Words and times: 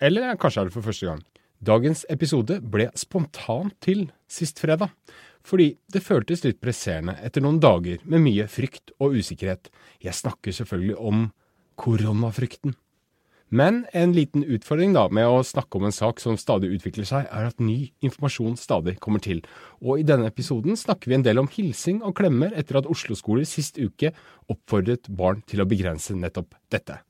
Eller 0.00 0.36
kanskje 0.40 0.62
er 0.62 0.70
det 0.70 0.74
for 0.74 0.86
første 0.86 1.06
gang. 1.06 1.24
Dagens 1.60 2.06
episode 2.08 2.56
ble 2.72 2.86
spontant 2.96 3.74
til 3.84 4.06
sist 4.30 4.62
fredag, 4.62 4.88
fordi 5.44 5.74
det 5.92 6.04
føltes 6.04 6.44
litt 6.46 6.60
presserende 6.60 7.18
etter 7.20 7.44
noen 7.44 7.60
dager 7.60 8.00
med 8.08 8.24
mye 8.24 8.46
frykt 8.48 8.94
og 8.98 9.18
usikkerhet. 9.20 9.68
Jeg 10.00 10.16
snakker 10.16 10.56
selvfølgelig 10.56 10.96
om 10.96 11.26
koronafrykten. 11.80 12.76
Men 13.50 13.82
en 13.92 14.12
liten 14.14 14.44
utfordring 14.46 14.92
da 14.94 15.08
med 15.10 15.26
å 15.26 15.42
snakke 15.42 15.76
om 15.76 15.88
en 15.88 15.94
sak 15.94 16.22
som 16.22 16.38
stadig 16.38 16.70
utvikler 16.76 17.08
seg, 17.08 17.26
er 17.26 17.48
at 17.48 17.58
ny 17.58 17.90
informasjon 17.98 18.54
stadig 18.60 18.94
kommer 19.02 19.20
til. 19.24 19.42
Og 19.82 20.00
i 20.00 20.06
denne 20.06 20.30
episoden 20.30 20.78
snakker 20.78 21.10
vi 21.10 21.18
en 21.18 21.26
del 21.26 21.42
om 21.42 21.50
hilsing 21.50 21.98
og 22.06 22.14
klemmer 22.22 22.54
etter 22.54 22.78
at 22.78 22.88
Oslo-skoler 22.88 23.48
sist 23.48 23.80
uke 23.82 24.14
oppfordret 24.48 25.10
barn 25.10 25.42
til 25.50 25.64
å 25.64 25.68
begrense 25.68 26.14
nettopp 26.14 26.54
dette. 26.70 27.02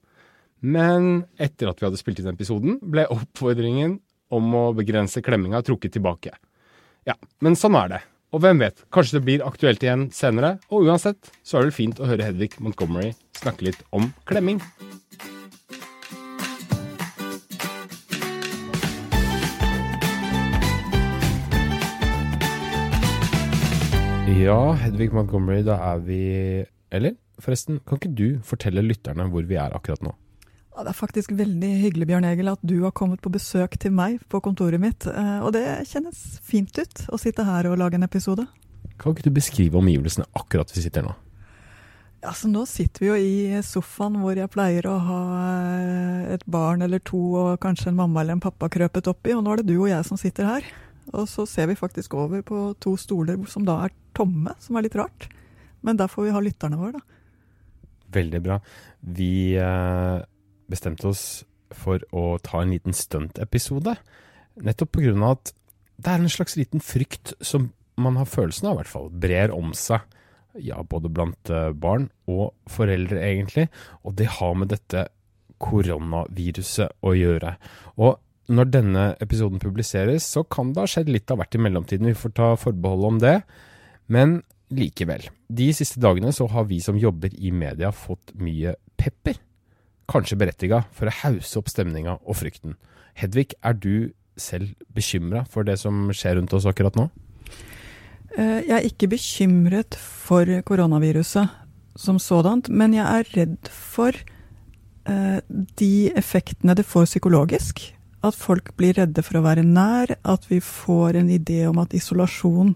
Men 0.60 1.24
etter 1.40 1.70
at 1.70 1.80
vi 1.80 1.86
hadde 1.88 1.98
spilt 2.00 2.20
inn 2.20 2.34
episoden, 2.34 2.76
ble 2.84 3.06
oppfordringen 3.08 3.96
om 4.28 4.52
å 4.54 4.66
begrense 4.76 5.22
klemminga 5.24 5.62
trukket 5.64 5.96
tilbake. 5.96 6.34
Ja, 7.08 7.16
men 7.40 7.56
sånn 7.56 7.78
er 7.80 7.88
det. 7.94 8.00
Og 8.30 8.44
hvem 8.44 8.60
vet, 8.60 8.84
kanskje 8.92 9.16
det 9.16 9.24
blir 9.26 9.46
aktuelt 9.46 9.82
igjen 9.82 10.10
senere, 10.14 10.58
og 10.68 10.84
uansett 10.86 11.32
så 11.42 11.58
er 11.58 11.66
det 11.66 11.74
fint 11.74 11.98
å 11.98 12.06
høre 12.06 12.28
Hedvig 12.28 12.60
Montgomery 12.60 13.14
snakke 13.40 13.70
litt 13.70 13.80
om 13.90 14.12
klemming. 14.28 14.60
Ja, 24.40 24.60
Hedvig 24.84 25.10
Montgomery, 25.16 25.64
da 25.64 25.80
er 25.90 25.98
vi 26.04 26.22
Eller 26.92 27.16
forresten, 27.40 27.80
kan 27.86 27.98
ikke 27.98 28.14
du 28.14 28.26
fortelle 28.44 28.84
lytterne 28.84 29.26
hvor 29.32 29.48
vi 29.48 29.56
er 29.56 29.72
akkurat 29.72 30.04
nå? 30.04 30.14
Ja, 30.80 30.84
det 30.86 30.94
er 30.94 30.96
faktisk 30.96 31.32
veldig 31.36 31.68
hyggelig 31.82 32.06
Bjørn 32.08 32.24
Egil, 32.24 32.48
at 32.48 32.62
du 32.64 32.78
har 32.86 32.92
kommet 32.96 33.20
på 33.20 33.28
besøk 33.28 33.74
til 33.82 33.92
meg 33.92 34.14
på 34.32 34.38
kontoret 34.40 34.80
mitt. 34.80 35.04
eh, 35.04 35.40
Og 35.44 35.52
det 35.52 35.84
kjennes 35.90 36.40
fint 36.40 36.72
ut 36.78 37.02
å 37.12 37.18
sitte 37.20 37.44
her 37.44 37.66
og 37.68 37.76
lage 37.76 37.98
en 37.98 38.06
episode. 38.06 38.46
Kan 38.96 39.12
ikke 39.12 39.26
du 39.28 39.36
beskrive 39.36 39.76
omgivelsene 39.76 40.24
akkurat 40.32 40.72
vi 40.72 40.80
sitter 40.80 41.04
nå? 41.04 41.12
Ja, 42.22 42.32
så 42.32 42.48
Nå 42.48 42.64
sitter 42.64 42.98
vi 43.04 43.10
jo 43.10 43.14
i 43.20 43.60
sofaen 43.60 44.16
hvor 44.22 44.32
jeg 44.40 44.48
pleier 44.48 44.88
å 44.88 44.96
ha 45.04 45.20
eh, 45.84 46.32
et 46.38 46.46
barn 46.48 46.80
eller 46.80 47.04
to 47.04 47.20
og 47.34 47.60
kanskje 47.60 47.92
en 47.92 48.00
mamma 48.00 48.22
eller 48.22 48.38
en 48.38 48.44
pappa 48.48 48.72
krøpet 48.72 49.12
oppi, 49.12 49.36
og 49.36 49.44
nå 49.44 49.52
er 49.52 49.60
det 49.60 49.68
du 49.74 49.82
og 49.82 49.90
jeg 49.92 50.08
som 50.08 50.16
sitter 50.16 50.48
her. 50.48 50.64
Og 51.12 51.28
så 51.28 51.44
ser 51.44 51.68
vi 51.68 51.76
faktisk 51.76 52.16
over 52.16 52.40
på 52.40 52.74
to 52.80 52.96
stoler 52.96 53.36
som 53.52 53.68
da 53.68 53.82
er 53.84 53.92
tomme, 54.16 54.56
som 54.64 54.80
er 54.80 54.88
litt 54.88 54.96
rart. 54.96 55.28
Men 55.84 56.00
der 56.00 56.08
får 56.08 56.30
vi 56.30 56.32
ha 56.32 56.40
lytterne 56.40 56.80
våre, 56.80 56.96
da. 56.96 57.04
Veldig 58.16 58.40
bra. 58.48 58.62
Vi 59.04 59.32
eh, 59.60 60.20
bestemte 60.70 61.10
oss 61.10 61.24
for 61.74 62.02
å 62.16 62.38
ta 62.42 62.62
en 62.62 62.72
liten 62.74 62.96
stuntepisode. 62.96 63.96
Nettopp 64.60 64.98
av 65.00 65.26
at 65.30 65.52
det 66.00 66.10
er 66.12 66.22
en 66.22 66.32
slags 66.32 66.56
liten 66.58 66.82
frykt 66.82 67.34
som 67.44 67.70
man 68.00 68.16
har 68.16 68.28
følelsen 68.30 68.70
av, 68.70 68.78
i 68.78 68.80
hvert 68.80 68.92
fall, 68.94 69.10
brer 69.12 69.52
om 69.54 69.74
seg. 69.76 70.06
Ja, 70.58 70.80
både 70.82 71.10
blant 71.12 71.50
eh, 71.52 71.70
barn 71.76 72.08
og 72.30 72.54
foreldre, 72.70 73.20
egentlig. 73.22 73.68
Og 74.02 74.16
det 74.18 74.30
har 74.40 74.56
med 74.58 74.72
dette 74.72 75.06
koronaviruset 75.60 76.96
å 77.06 77.12
gjøre. 77.14 77.54
Og 78.00 78.16
når 78.50 78.70
denne 78.72 79.04
episoden 79.22 79.60
publiseres, 79.62 80.26
så 80.26 80.42
kan 80.42 80.72
det 80.72 80.82
ha 80.82 80.90
skjedd 80.90 81.12
litt 81.12 81.30
av 81.30 81.38
hvert 81.42 81.54
i 81.54 81.60
mellomtiden. 81.62 82.08
Vi 82.10 82.18
får 82.18 82.34
ta 82.34 82.48
forbehold 82.58 83.06
om 83.12 83.20
det. 83.22 83.36
Men 84.10 84.40
likevel. 84.74 85.28
De 85.46 85.68
siste 85.74 86.00
dagene 86.02 86.32
så 86.34 86.48
har 86.50 86.66
vi 86.70 86.80
som 86.82 86.98
jobber 86.98 87.34
i 87.36 87.52
media 87.54 87.92
fått 87.94 88.34
mye 88.40 88.74
pepper. 88.98 89.38
Kanskje 90.10 90.38
berettiga 90.40 90.84
for 90.96 91.06
å 91.06 91.16
hause 91.22 91.60
opp 91.60 91.70
stemninga 91.70 92.18
og 92.24 92.38
frykten. 92.40 92.74
Hedvig, 93.20 93.52
er 93.62 93.76
du 93.78 94.10
selv 94.40 94.72
bekymra 94.94 95.44
for 95.50 95.66
det 95.66 95.76
som 95.82 96.08
skjer 96.14 96.38
rundt 96.38 96.54
oss 96.56 96.66
akkurat 96.66 96.96
nå? 96.98 97.08
Eh, 98.36 98.66
Jeg 98.66 98.76
er 98.76 98.88
ikke 98.88 99.10
bekymret 99.10 99.94
for 99.98 100.46
koronaviruset 100.66 101.50
som 101.98 102.18
sådant, 102.18 102.68
men 102.68 102.94
jeg 102.94 103.06
er 103.06 103.30
redd 103.36 103.70
for 103.70 104.14
eh, 104.14 105.38
de 105.78 106.10
effektene 106.16 106.74
det 106.78 106.86
får 106.86 107.10
psykologisk. 107.10 107.82
At 108.22 108.36
folk 108.36 108.74
blir 108.76 108.98
redde 108.98 109.22
for 109.24 109.38
å 109.38 109.44
være 109.44 109.64
nær, 109.64 110.14
at 110.24 110.46
vi 110.50 110.60
får 110.60 111.16
en 111.20 111.30
idé 111.32 111.64
om 111.68 111.78
at 111.82 111.94
isolasjon 111.96 112.74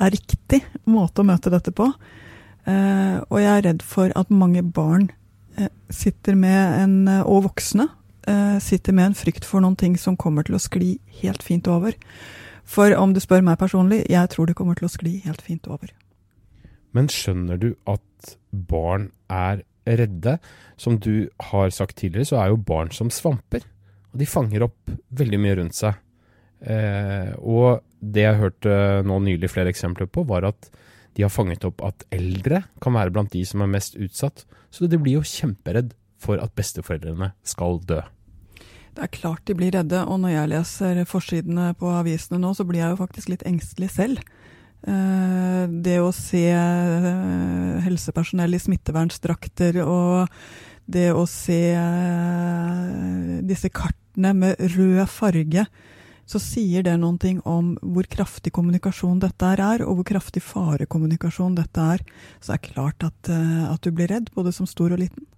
er 0.00 0.14
riktig 0.14 0.62
måte 0.90 1.22
å 1.22 1.28
møte 1.28 1.52
dette 1.52 1.72
på. 1.74 1.90
Eh, 2.66 3.18
og 3.28 3.38
jeg 3.40 3.52
er 3.52 3.66
redd 3.68 3.84
for 3.84 4.14
at 4.16 4.32
mange 4.32 4.62
barn 4.64 5.10
sitter 5.92 6.34
med 6.38 6.80
en, 6.82 6.96
og 7.22 7.44
voksne 7.48 7.88
eh, 8.28 8.58
sitter 8.62 8.92
med 8.92 9.10
en 9.10 9.18
frykt 9.18 9.46
for 9.48 9.64
noen 9.64 9.76
ting 9.78 9.98
som 10.00 10.18
kommer 10.20 10.46
til 10.46 10.56
å 10.58 10.62
skli 10.62 10.96
helt 11.20 11.44
fint 11.44 11.68
over. 11.70 11.96
For 12.64 12.94
om 12.96 13.12
du 13.12 13.20
spør 13.20 13.44
meg 13.44 13.60
personlig, 13.60 14.04
jeg 14.10 14.32
tror 14.32 14.48
det 14.48 14.56
kommer 14.58 14.78
til 14.78 14.88
å 14.88 14.92
skli 14.92 15.18
helt 15.26 15.44
fint 15.44 15.68
over. 15.68 15.92
Men 16.96 17.10
skjønner 17.12 17.60
du 17.60 17.72
at 17.90 18.36
barn 18.50 19.10
er 19.28 19.64
redde? 19.84 20.38
Som 20.80 20.98
du 21.02 21.28
har 21.50 21.74
sagt 21.74 21.98
tidligere, 22.00 22.30
så 22.30 22.40
er 22.40 22.52
jo 22.52 22.62
barn 22.70 22.92
som 22.94 23.12
svamper. 23.12 23.66
Og 24.14 24.22
de 24.22 24.30
fanger 24.30 24.64
opp 24.68 24.94
veldig 25.18 25.40
mye 25.42 25.58
rundt 25.60 25.76
seg. 25.76 25.98
Eh, 26.64 27.34
og 27.42 27.82
det 28.00 28.24
jeg 28.24 28.40
hørte 28.40 28.78
nå 29.04 29.18
nylig 29.26 29.50
flere 29.52 29.72
eksempler 29.74 30.08
på, 30.08 30.24
var 30.28 30.48
at 30.48 30.70
de 31.14 31.24
har 31.24 31.32
fanget 31.32 31.64
opp 31.66 31.82
at 31.86 32.06
eldre 32.14 32.64
kan 32.82 32.96
være 32.96 33.14
blant 33.14 33.32
de 33.32 33.44
som 33.46 33.62
er 33.62 33.70
mest 33.70 33.96
utsatt. 33.96 34.44
Så 34.74 34.88
de 34.90 34.98
blir 34.98 35.20
jo 35.20 35.26
kjemperedd 35.26 35.94
for 36.20 36.40
at 36.42 36.54
besteforeldrene 36.58 37.32
skal 37.46 37.78
dø. 37.86 38.00
Det 38.94 39.02
er 39.02 39.10
klart 39.10 39.42
de 39.46 39.56
blir 39.58 39.74
redde, 39.74 40.04
og 40.06 40.20
når 40.22 40.34
jeg 40.36 40.50
leser 40.52 41.00
forsidene 41.10 41.72
på 41.78 41.90
avisene 41.90 42.38
nå, 42.42 42.52
så 42.54 42.66
blir 42.66 42.84
jeg 42.84 42.94
jo 42.94 43.00
faktisk 43.00 43.32
litt 43.32 43.46
engstelig 43.46 43.90
selv. 43.96 44.20
Eh, 44.86 45.64
Det 45.66 45.96
å 46.02 46.12
se 46.12 46.44
eh, 46.52 47.80
helsepersonell 47.86 48.54
i 48.54 48.60
smittevernsdrakter 48.60 49.80
og 49.82 50.28
det 50.86 51.08
å 51.16 51.24
se 51.30 51.60
eh, 51.72 53.40
disse 53.48 53.70
kartene 53.72 54.34
med 54.36 54.60
rød 54.76 55.06
farge, 55.08 55.66
så 56.26 56.40
sier 56.40 56.84
det 56.86 56.94
noen 57.00 57.18
ting 57.20 57.40
om 57.48 57.74
hvor 57.82 58.06
kraftig 58.10 58.54
kommunikasjon 58.56 59.20
dette 59.22 59.50
er, 59.54 59.84
og 59.84 60.00
hvor 60.00 60.08
kraftig 60.14 60.42
farekommunikasjon 60.44 61.56
dette 61.58 61.86
er. 61.96 62.04
Så 62.40 62.52
det 62.52 62.58
er 62.58 62.66
klart 62.70 63.06
at, 63.06 63.30
eh, 63.32 63.64
at 63.68 63.84
du 63.84 63.92
blir 63.92 64.10
redd, 64.12 64.32
både 64.34 64.52
som 64.56 64.68
stor 64.68 64.94
og 64.94 65.02
liten. 65.04 65.28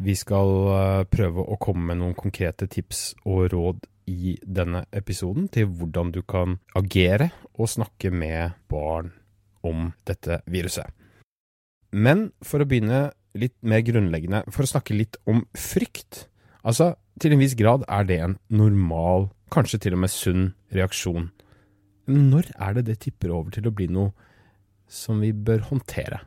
Vi 0.00 0.14
skal 0.16 0.52
eh, 0.72 1.04
prøve 1.12 1.44
å 1.44 1.58
komme 1.60 1.90
med 1.90 2.00
noen 2.00 2.16
konkrete 2.16 2.70
tips 2.70 3.14
og 3.28 3.50
råd 3.52 3.84
i 4.10 4.34
denne 4.42 4.86
episoden 4.96 5.48
til 5.52 5.68
hvordan 5.68 6.10
du 6.14 6.22
kan 6.26 6.58
agere 6.78 7.30
og 7.54 7.70
snakke 7.70 8.10
med 8.10 8.56
barn 8.72 9.12
om 9.66 9.90
dette 10.08 10.40
viruset. 10.50 10.88
Men 11.92 12.30
for 12.42 12.62
å 12.62 12.68
begynne 12.68 13.10
litt 13.38 13.56
mer 13.62 13.82
grunnleggende, 13.86 14.44
for 14.50 14.64
å 14.64 14.72
snakke 14.72 14.96
litt 14.96 15.18
om 15.30 15.44
frykt. 15.54 16.24
Altså, 16.66 16.94
til 17.20 17.34
en 17.34 17.42
viss 17.42 17.54
grad 17.58 17.84
er 17.86 18.06
det 18.08 18.18
en 18.24 18.38
normal, 18.48 19.28
kanskje 19.52 19.82
til 19.84 19.96
og 19.96 20.02
med 20.04 20.12
sunn 20.12 20.50
reaksjon. 20.74 21.30
Når 22.10 22.50
er 22.56 22.76
det 22.78 22.88
det 22.88 22.98
tipper 23.06 23.32
over 23.34 23.54
til 23.54 23.68
å 23.68 23.74
bli 23.74 23.86
noe 23.92 24.10
som 24.90 25.20
vi 25.22 25.30
bør 25.32 25.62
håndtere? 25.68 26.22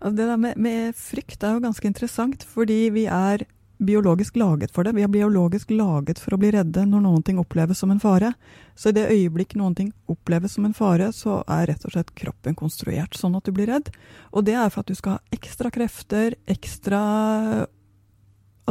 Altså 0.00 0.16
det 0.16 0.28
der 0.30 0.40
med, 0.40 0.56
med 0.56 0.96
frykt 0.96 1.44
er 1.44 1.56
jo 1.56 1.64
ganske 1.66 1.86
interessant, 1.86 2.44
fordi 2.48 2.88
vi 2.94 3.04
er 3.04 3.44
biologisk 3.80 4.36
laget 4.36 4.72
for 4.72 4.84
det. 4.84 4.92
Vi 4.96 5.04
er 5.04 5.12
biologisk 5.12 5.70
laget 5.72 6.20
for 6.20 6.34
å 6.34 6.38
bli 6.40 6.50
redde 6.52 6.84
når 6.88 7.04
noen 7.04 7.24
ting 7.24 7.40
oppleves 7.40 7.80
som 7.80 7.92
en 7.92 8.00
fare. 8.02 8.32
Så 8.76 8.90
i 8.90 8.96
det 8.96 9.08
øyeblikk 9.08 9.56
noen 9.56 9.76
ting 9.76 9.90
oppleves 10.10 10.56
som 10.56 10.66
en 10.68 10.76
fare, 10.76 11.10
så 11.16 11.40
er 11.48 11.68
rett 11.70 11.84
og 11.88 11.94
slett 11.94 12.12
kroppen 12.16 12.56
konstruert 12.58 13.16
sånn 13.16 13.38
at 13.38 13.48
du 13.48 13.54
blir 13.56 13.70
redd. 13.72 13.88
Og 14.36 14.44
det 14.48 14.56
er 14.56 14.72
for 14.72 14.84
at 14.84 14.90
du 14.90 14.98
skal 14.98 15.16
ha 15.16 15.36
ekstra 15.36 15.72
krefter, 15.72 16.36
ekstra 16.50 17.02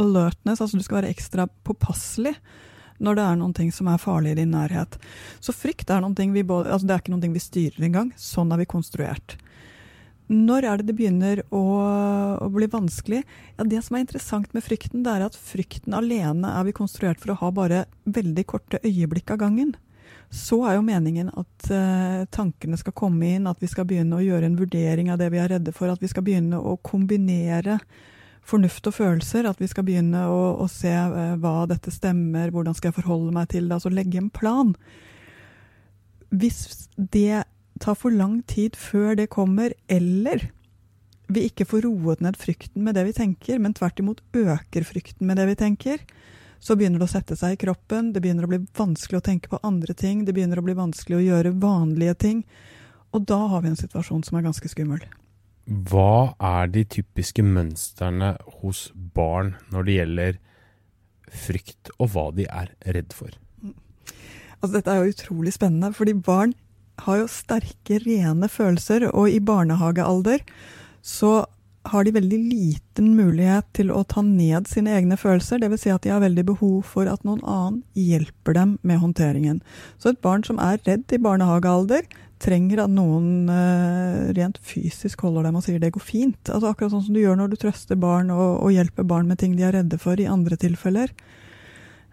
alertness, 0.00 0.62
altså 0.62 0.78
du 0.78 0.86
skal 0.86 1.02
være 1.02 1.14
ekstra 1.14 1.46
påpasselig 1.66 2.36
når 3.00 3.16
det 3.16 3.26
er 3.26 3.38
noen 3.40 3.54
ting 3.56 3.70
som 3.74 3.88
er 3.90 4.00
farlig 4.00 4.34
i 4.34 4.40
din 4.42 4.52
nærhet. 4.54 4.98
Så 5.40 5.54
frykt 5.56 5.90
er 5.90 6.04
vi 6.04 6.44
altså 6.44 6.86
det 6.86 6.94
er 6.94 7.02
ikke 7.02 7.14
noe 7.14 7.32
vi 7.32 7.42
styrer 7.42 7.86
engang. 7.88 8.12
Sånn 8.16 8.52
er 8.52 8.60
vi 8.60 8.68
konstruert. 8.68 9.36
Når 10.30 10.62
er 10.62 10.78
det 10.78 10.92
det 10.92 10.94
begynner 10.94 11.40
å, 11.50 11.64
å, 12.38 12.48
bli 12.54 12.68
vanskelig? 12.70 13.24
Ja, 13.56 13.64
Det 13.66 13.80
som 13.82 13.96
er 13.96 14.04
interessant 14.04 14.52
med 14.54 14.62
frykten, 14.62 15.02
det 15.02 15.10
er 15.10 15.24
at 15.26 15.34
frykten 15.34 15.96
alene 15.96 16.52
er 16.54 16.68
vi 16.68 16.76
konstruert 16.76 17.18
for 17.18 17.34
å 17.34 17.40
ha 17.40 17.50
bare 17.50 17.86
veldig 18.06 18.44
korte 18.46 18.78
øyeblikk 18.84 19.32
av 19.34 19.40
gangen. 19.42 19.74
Så 20.30 20.60
er 20.68 20.76
jo 20.76 20.86
meningen 20.86 21.32
at 21.34 21.66
uh, 21.74 22.22
tankene 22.30 22.78
skal 22.78 22.94
komme 22.94 23.32
inn, 23.34 23.50
at 23.50 23.58
vi 23.58 23.66
skal 23.72 23.88
begynne 23.90 24.20
å 24.20 24.22
gjøre 24.22 24.46
en 24.46 24.60
vurdering 24.60 25.10
av 25.10 25.18
det 25.18 25.32
vi 25.34 25.42
er 25.42 25.50
redde 25.56 25.74
for, 25.74 25.90
at 25.90 26.02
vi 26.02 26.12
skal 26.12 26.22
begynne 26.22 26.62
å 26.62 26.76
kombinere 26.78 27.80
fornuft 28.46 28.86
og 28.90 28.96
følelser. 28.96 29.48
At 29.48 29.60
vi 29.62 29.68
skal 29.70 29.86
begynne 29.86 30.26
å, 30.30 30.40
å 30.62 30.66
se 30.70 30.92
uh, 30.92 31.36
hva 31.40 31.64
dette 31.70 31.92
stemmer, 31.94 32.52
hvordan 32.54 32.76
skal 32.76 32.90
jeg 32.90 33.00
forholde 33.00 33.34
meg 33.36 33.50
til 33.52 33.68
det. 33.68 33.78
Altså 33.78 33.92
legge 33.92 34.20
en 34.20 34.30
plan. 34.32 34.74
Hvis 36.30 36.88
det 36.96 37.44
tar 37.80 37.96
for 37.98 38.12
lang 38.14 38.40
tid 38.48 38.76
før 38.78 39.16
det 39.18 39.30
kommer, 39.32 39.74
eller 39.88 40.50
vi 41.30 41.46
ikke 41.46 41.66
får 41.68 41.86
roet 41.86 42.22
ned 42.24 42.38
frykten 42.38 42.84
med 42.84 42.96
det 42.98 43.06
vi 43.08 43.16
tenker, 43.16 43.60
men 43.62 43.74
tvert 43.76 44.02
imot 44.02 44.22
øker 44.36 44.86
frykten 44.86 45.28
med 45.28 45.38
det 45.38 45.46
vi 45.52 45.58
tenker, 45.62 46.02
så 46.60 46.76
begynner 46.76 47.00
det 47.00 47.06
å 47.08 47.14
sette 47.14 47.36
seg 47.40 47.54
i 47.54 47.60
kroppen, 47.62 48.10
det 48.12 48.20
begynner 48.20 48.44
å 48.44 48.50
bli 48.50 48.60
vanskelig 48.76 49.20
å 49.20 49.24
tenke 49.24 49.48
på 49.48 49.62
andre 49.64 49.94
ting, 49.96 50.26
det 50.26 50.34
begynner 50.36 50.60
å 50.60 50.66
bli 50.66 50.76
vanskelig 50.76 51.16
å 51.16 51.24
gjøre 51.24 51.54
vanlige 51.62 52.16
ting. 52.26 52.42
Og 53.16 53.24
da 53.26 53.38
har 53.54 53.64
vi 53.64 53.72
en 53.72 53.80
situasjon 53.80 54.26
som 54.26 54.38
er 54.38 54.44
ganske 54.44 54.68
skummel. 54.70 55.00
Hva 55.66 56.34
er 56.40 56.70
de 56.72 56.84
typiske 56.96 57.44
mønstrene 57.46 58.34
hos 58.60 58.88
barn 58.94 59.54
når 59.70 59.86
det 59.86 59.98
gjelder 59.98 60.40
frykt, 61.30 61.92
og 61.98 62.10
hva 62.14 62.26
de 62.34 62.48
er 62.50 62.72
redd 62.96 63.14
for? 63.14 63.30
Altså, 64.60 64.74
dette 64.76 64.92
er 64.92 65.00
jo 65.00 65.14
utrolig 65.14 65.54
spennende, 65.54 65.92
fordi 65.96 66.16
barn 66.16 66.52
har 67.06 67.22
jo 67.22 67.30
sterke, 67.32 68.00
rene 68.04 68.48
følelser, 68.50 69.08
og 69.14 69.30
i 69.30 69.40
barnehagealder 69.40 70.42
så 71.06 71.46
har 71.88 72.04
de 72.04 72.12
veldig 72.12 72.38
liten 72.50 73.14
mulighet 73.16 73.64
til 73.76 73.92
å 73.94 74.02
ta 74.04 74.20
ned 74.24 74.68
sine 74.68 74.92
egne 74.98 75.16
følelser. 75.16 75.62
Dvs. 75.62 75.86
Si 75.86 75.92
at 75.94 76.04
de 76.04 76.12
har 76.12 76.20
veldig 76.20 76.44
behov 76.52 76.82
for 76.90 77.08
at 77.08 77.24
noen 77.24 77.40
annen 77.40 77.80
hjelper 77.96 78.58
dem 78.58 78.74
med 78.84 79.00
håndteringen. 79.00 79.62
Så 79.96 80.12
et 80.12 80.20
barn 80.20 80.44
som 80.44 80.60
er 80.60 80.82
redd 80.84 81.08
i 81.14 81.22
barnehagealder, 81.22 82.04
trenger 82.40 82.84
at 82.84 82.92
noen 82.92 83.50
uh, 83.52 84.30
rent 84.36 84.58
fysisk 84.64 85.26
holder 85.26 85.48
dem 85.48 85.58
og 85.60 85.64
sier 85.66 85.80
det 85.82 85.92
går 85.94 86.04
fint. 86.04 86.40
Altså 86.48 86.70
Akkurat 86.70 86.94
sånn 86.94 87.04
som 87.06 87.16
du 87.16 87.20
gjør 87.22 87.38
når 87.40 87.52
du 87.52 87.58
trøster 87.60 88.00
barn 88.00 88.32
og, 88.34 88.62
og 88.64 88.74
hjelper 88.74 89.06
barn 89.08 89.28
med 89.30 89.40
ting 89.42 89.56
de 89.58 89.66
er 89.68 89.76
redde 89.76 90.00
for 90.00 90.20
i 90.20 90.28
andre 90.30 90.58
tilfeller. 90.60 91.12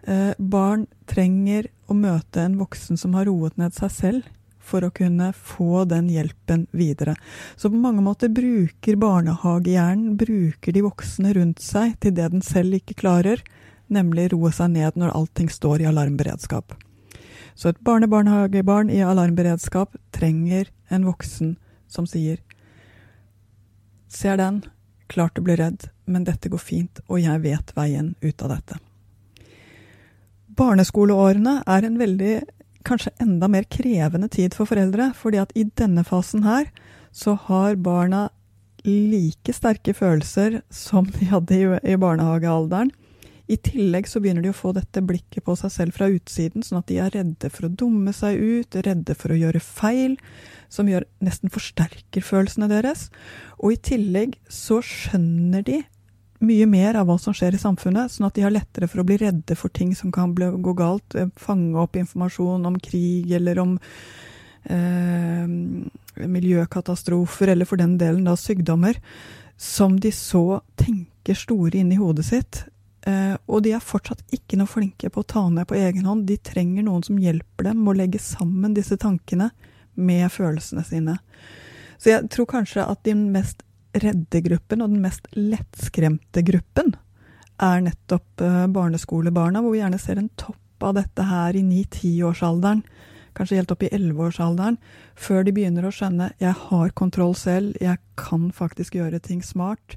Uh, 0.08 0.32
barn 0.38 0.86
trenger 1.10 1.70
å 1.88 1.96
møte 1.96 2.44
en 2.44 2.58
voksen 2.60 3.00
som 3.00 3.16
har 3.16 3.28
roet 3.28 3.56
ned 3.60 3.76
seg 3.76 3.94
selv 3.94 4.34
for 4.68 4.84
å 4.84 4.92
kunne 4.92 5.30
få 5.32 5.84
den 5.88 6.10
hjelpen 6.12 6.66
videre. 6.76 7.14
Så 7.56 7.70
på 7.72 7.80
mange 7.80 8.04
måter 8.04 8.32
bruker 8.32 8.98
barnehagehjernen, 9.00 10.18
bruker 10.20 10.76
de 10.76 10.84
voksne 10.84 11.32
rundt 11.38 11.64
seg 11.64 11.96
til 12.02 12.12
det 12.18 12.28
den 12.34 12.44
selv 12.44 12.76
ikke 12.80 12.98
klarer, 13.00 13.40
nemlig 13.88 14.28
roe 14.34 14.52
seg 14.52 14.74
ned 14.76 15.00
når 15.00 15.14
allting 15.16 15.48
står 15.52 15.82
i 15.82 15.88
alarmberedskap. 15.88 16.76
Så 17.58 17.72
et 17.72 17.80
barnebarnehagebarn 17.82 18.90
i 18.94 19.00
alarmberedskap 19.02 19.96
trenger 20.14 20.68
en 20.94 21.08
voksen 21.08 21.56
som 21.90 22.06
sier 22.06 22.38
Ser 24.08 24.38
den, 24.40 24.62
klart 25.10 25.34
du 25.36 25.42
blir 25.44 25.58
redd, 25.60 25.90
men 26.06 26.24
dette 26.24 26.48
går 26.48 26.62
fint, 26.62 27.00
og 27.12 27.20
jeg 27.20 27.42
vet 27.42 27.74
veien 27.76 28.14
ut 28.22 28.44
av 28.46 28.54
dette. 28.54 28.78
Barneskoleårene 30.56 31.58
er 31.68 31.84
en 31.84 31.98
veldig 32.00 32.36
kanskje 32.88 33.12
enda 33.20 33.50
mer 33.52 33.66
krevende 33.68 34.30
tid 34.32 34.56
for 34.56 34.70
foreldre, 34.70 35.10
fordi 35.18 35.42
at 35.42 35.52
i 35.58 35.66
denne 35.76 36.06
fasen 36.08 36.46
her 36.46 36.70
så 37.12 37.34
har 37.48 37.76
barna 37.76 38.28
like 38.86 39.52
sterke 39.52 39.92
følelser 39.98 40.62
som 40.70 41.10
de 41.18 41.28
hadde 41.28 41.58
i, 41.58 41.96
barnehagealderen. 42.00 42.94
I 43.48 43.56
tillegg 43.64 44.08
så 44.08 44.20
begynner 44.20 44.44
de 44.44 44.50
å 44.52 44.56
få 44.56 44.74
dette 44.76 45.00
blikket 45.04 45.44
på 45.46 45.54
seg 45.56 45.72
selv 45.72 45.96
fra 45.96 46.10
utsiden, 46.12 46.64
sånn 46.64 46.82
at 46.82 46.90
de 46.90 46.98
er 47.00 47.14
redde 47.14 47.48
for 47.52 47.64
å 47.68 47.72
dumme 47.72 48.12
seg 48.12 48.36
ut, 48.36 48.76
redde 48.84 49.16
for 49.16 49.32
å 49.32 49.38
gjøre 49.38 49.62
feil, 49.64 50.18
som 50.68 50.88
gjør, 50.90 51.06
nesten 51.24 51.52
forsterker 51.52 52.24
følelsene 52.24 52.68
deres. 52.68 53.06
Og 53.56 53.72
i 53.72 53.80
tillegg 53.88 54.36
så 54.52 54.82
skjønner 54.84 55.64
de 55.64 55.80
mye 56.44 56.68
mer 56.70 57.00
av 57.00 57.08
hva 57.08 57.16
som 57.18 57.34
skjer 57.34 57.56
i 57.56 57.62
samfunnet, 57.62 58.12
sånn 58.12 58.28
at 58.28 58.36
de 58.36 58.44
har 58.44 58.54
lettere 58.54 58.86
for 58.90 59.02
å 59.02 59.08
bli 59.08 59.16
redde 59.24 59.56
for 59.58 59.72
ting 59.74 59.94
som 59.96 60.12
kan 60.14 60.36
gå 60.36 60.76
galt. 60.76 61.16
Eh, 61.16 61.32
fange 61.40 61.80
opp 61.80 61.96
informasjon 61.98 62.68
om 62.68 62.78
krig 62.84 63.32
eller 63.34 63.64
om 63.64 63.76
eh, 64.68 65.48
miljøkatastrofer, 66.20 67.54
eller 67.54 67.68
for 67.68 67.80
den 67.80 67.96
delen 67.98 68.28
da 68.28 68.36
sykdommer, 68.38 69.00
som 69.56 69.96
de 69.98 70.12
så 70.14 70.60
tenker 70.78 71.38
store 71.38 71.80
inni 71.80 71.98
hodet 71.98 72.28
sitt. 72.28 72.66
Eh, 73.08 73.36
og 73.48 73.62
de 73.64 73.72
er 73.76 73.84
fortsatt 73.84 74.20
ikke 74.34 74.58
noe 74.60 74.68
flinke 74.68 75.08
på 75.12 75.22
å 75.22 75.28
ta 75.28 75.46
ned 75.48 75.68
på 75.70 75.78
egen 75.78 76.08
hånd. 76.08 76.26
De 76.28 76.36
trenger 76.42 76.84
noen 76.84 77.04
som 77.06 77.20
hjelper 77.20 77.70
dem 77.70 77.86
å 77.88 77.96
legge 77.96 78.20
sammen 78.22 78.76
disse 78.76 78.98
tankene 79.00 79.50
med 79.98 80.28
følelsene 80.32 80.84
sine. 80.86 81.18
Så 81.98 82.12
jeg 82.12 82.28
tror 82.32 82.50
kanskje 82.50 82.84
at 82.86 83.02
den 83.08 83.28
mest 83.34 83.64
redde 83.98 84.42
gruppen 84.44 84.84
og 84.84 84.92
den 84.92 85.02
mest 85.02 85.26
lettskremte 85.34 86.44
gruppen 86.46 86.92
er 87.58 87.82
nettopp 87.82 88.44
eh, 88.44 88.66
barneskolebarna, 88.70 89.62
hvor 89.62 89.74
vi 89.74 89.80
gjerne 89.80 90.00
ser 90.02 90.20
en 90.20 90.30
topp 90.38 90.84
av 90.84 90.94
dette 91.00 91.24
her 91.26 91.56
i 91.58 91.64
9-10-årsalderen, 91.66 92.84
kanskje 93.34 93.58
helt 93.58 93.72
opp 93.74 93.82
i 93.82 93.90
11-årsalderen, 93.94 94.78
før 95.18 95.42
de 95.46 95.54
begynner 95.56 95.88
å 95.88 95.94
skjønne 95.94 96.30
jeg 96.42 96.54
har 96.68 96.94
kontroll 96.98 97.34
selv, 97.38 97.74
jeg 97.82 97.98
kan 98.20 98.52
faktisk 98.54 98.98
gjøre 98.98 99.18
ting 99.24 99.42
smart. 99.42 99.96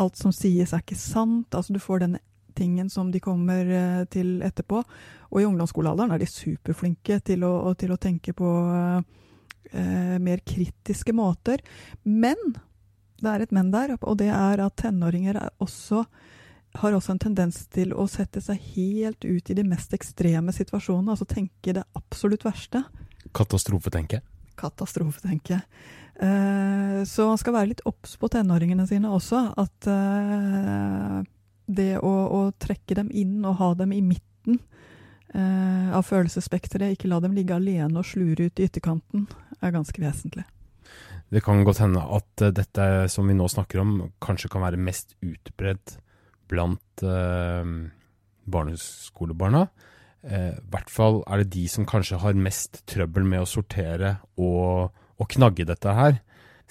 Alt 0.00 0.16
som 0.16 0.32
sies 0.32 0.72
er 0.72 0.84
ikke 0.84 0.98
sant. 0.98 1.52
Altså 1.54 1.74
du 1.74 1.80
får 1.82 2.04
den 2.04 2.18
tingen 2.56 2.90
som 2.90 3.10
de 3.12 3.20
kommer 3.20 3.68
eh, 3.68 4.04
til 4.12 4.42
etterpå. 4.44 4.82
Og 5.32 5.40
i 5.40 5.46
ungdomsskolealderen 5.48 6.12
er 6.12 6.22
de 6.22 6.28
superflinke 6.28 7.20
til 7.24 7.44
å, 7.48 7.72
til 7.78 7.94
å 7.94 8.00
tenke 8.00 8.34
på 8.36 8.50
eh, 9.72 10.18
mer 10.20 10.44
kritiske 10.46 11.14
måter. 11.16 11.64
Men 12.04 12.36
det 13.22 13.30
er 13.30 13.44
et 13.44 13.54
men 13.54 13.70
der, 13.72 13.94
og 14.00 14.18
det 14.18 14.30
er 14.34 14.64
at 14.64 14.76
tenåringer 14.82 15.38
er 15.38 15.50
også, 15.62 16.02
har 16.82 16.96
også 16.96 17.14
en 17.14 17.22
tendens 17.22 17.60
til 17.72 17.92
å 17.94 18.08
sette 18.10 18.42
seg 18.42 18.60
helt 18.74 19.24
ut 19.24 19.50
i 19.50 19.56
de 19.56 19.64
mest 19.66 19.94
ekstreme 19.94 20.52
situasjonene, 20.54 21.14
altså 21.14 21.28
tenke 21.30 21.76
det 21.76 21.84
absolutt 21.98 22.46
verste. 22.48 22.82
Katastrofetenke? 23.36 24.22
Katastrofetenke. 24.58 25.60
Uh, 26.20 27.02
så 27.08 27.26
man 27.30 27.40
skal 27.40 27.56
være 27.56 27.70
litt 27.72 27.84
obs 27.88 28.16
på 28.20 28.28
tenåringene 28.32 28.86
sine 28.88 29.10
også. 29.12 29.44
At 29.58 29.88
uh, 29.88 31.20
det 31.66 31.96
å, 31.98 32.12
å, 32.12 32.40
trekke 32.60 32.98
dem 32.98 33.10
inn 33.14 33.40
og 33.48 33.58
ha 33.62 33.72
dem 33.78 33.94
i 33.96 34.02
midten 34.04 34.60
uh, 35.34 35.92
av 35.96 36.04
følelsesspekteret, 36.08 36.96
ikke 36.96 37.10
la 37.12 37.22
dem 37.24 37.36
ligge 37.36 37.56
alene 37.56 38.02
og 38.02 38.08
slure 38.08 38.48
ut 38.48 38.60
i 38.60 38.68
ytterkanten, 38.68 39.28
er 39.62 39.74
ganske 39.74 40.02
vesentlig. 40.02 40.44
Det 41.32 41.40
kan 41.40 41.64
godt 41.64 41.80
hende 41.80 42.02
at 42.12 42.44
dette 42.52 42.88
som 43.08 43.28
vi 43.30 43.36
nå 43.38 43.46
snakker 43.48 43.80
om, 43.80 43.94
kanskje 44.20 44.50
kan 44.52 44.66
være 44.66 44.80
mest 44.80 45.14
utbredt 45.24 45.96
blant 46.52 47.04
barneskolebarna. 48.52 49.62
Eh, 50.22 50.54
I 50.54 50.70
hvert 50.70 50.90
fall 50.92 51.22
er 51.26 51.42
det 51.42 51.54
de 51.56 51.64
som 51.70 51.86
kanskje 51.88 52.20
har 52.22 52.38
mest 52.38 52.82
trøbbel 52.90 53.26
med 53.26 53.42
å 53.42 53.48
sortere 53.48 54.16
og, 54.38 54.92
og 55.22 55.30
knagge 55.32 55.66
dette 55.68 55.94
her. 55.96 56.18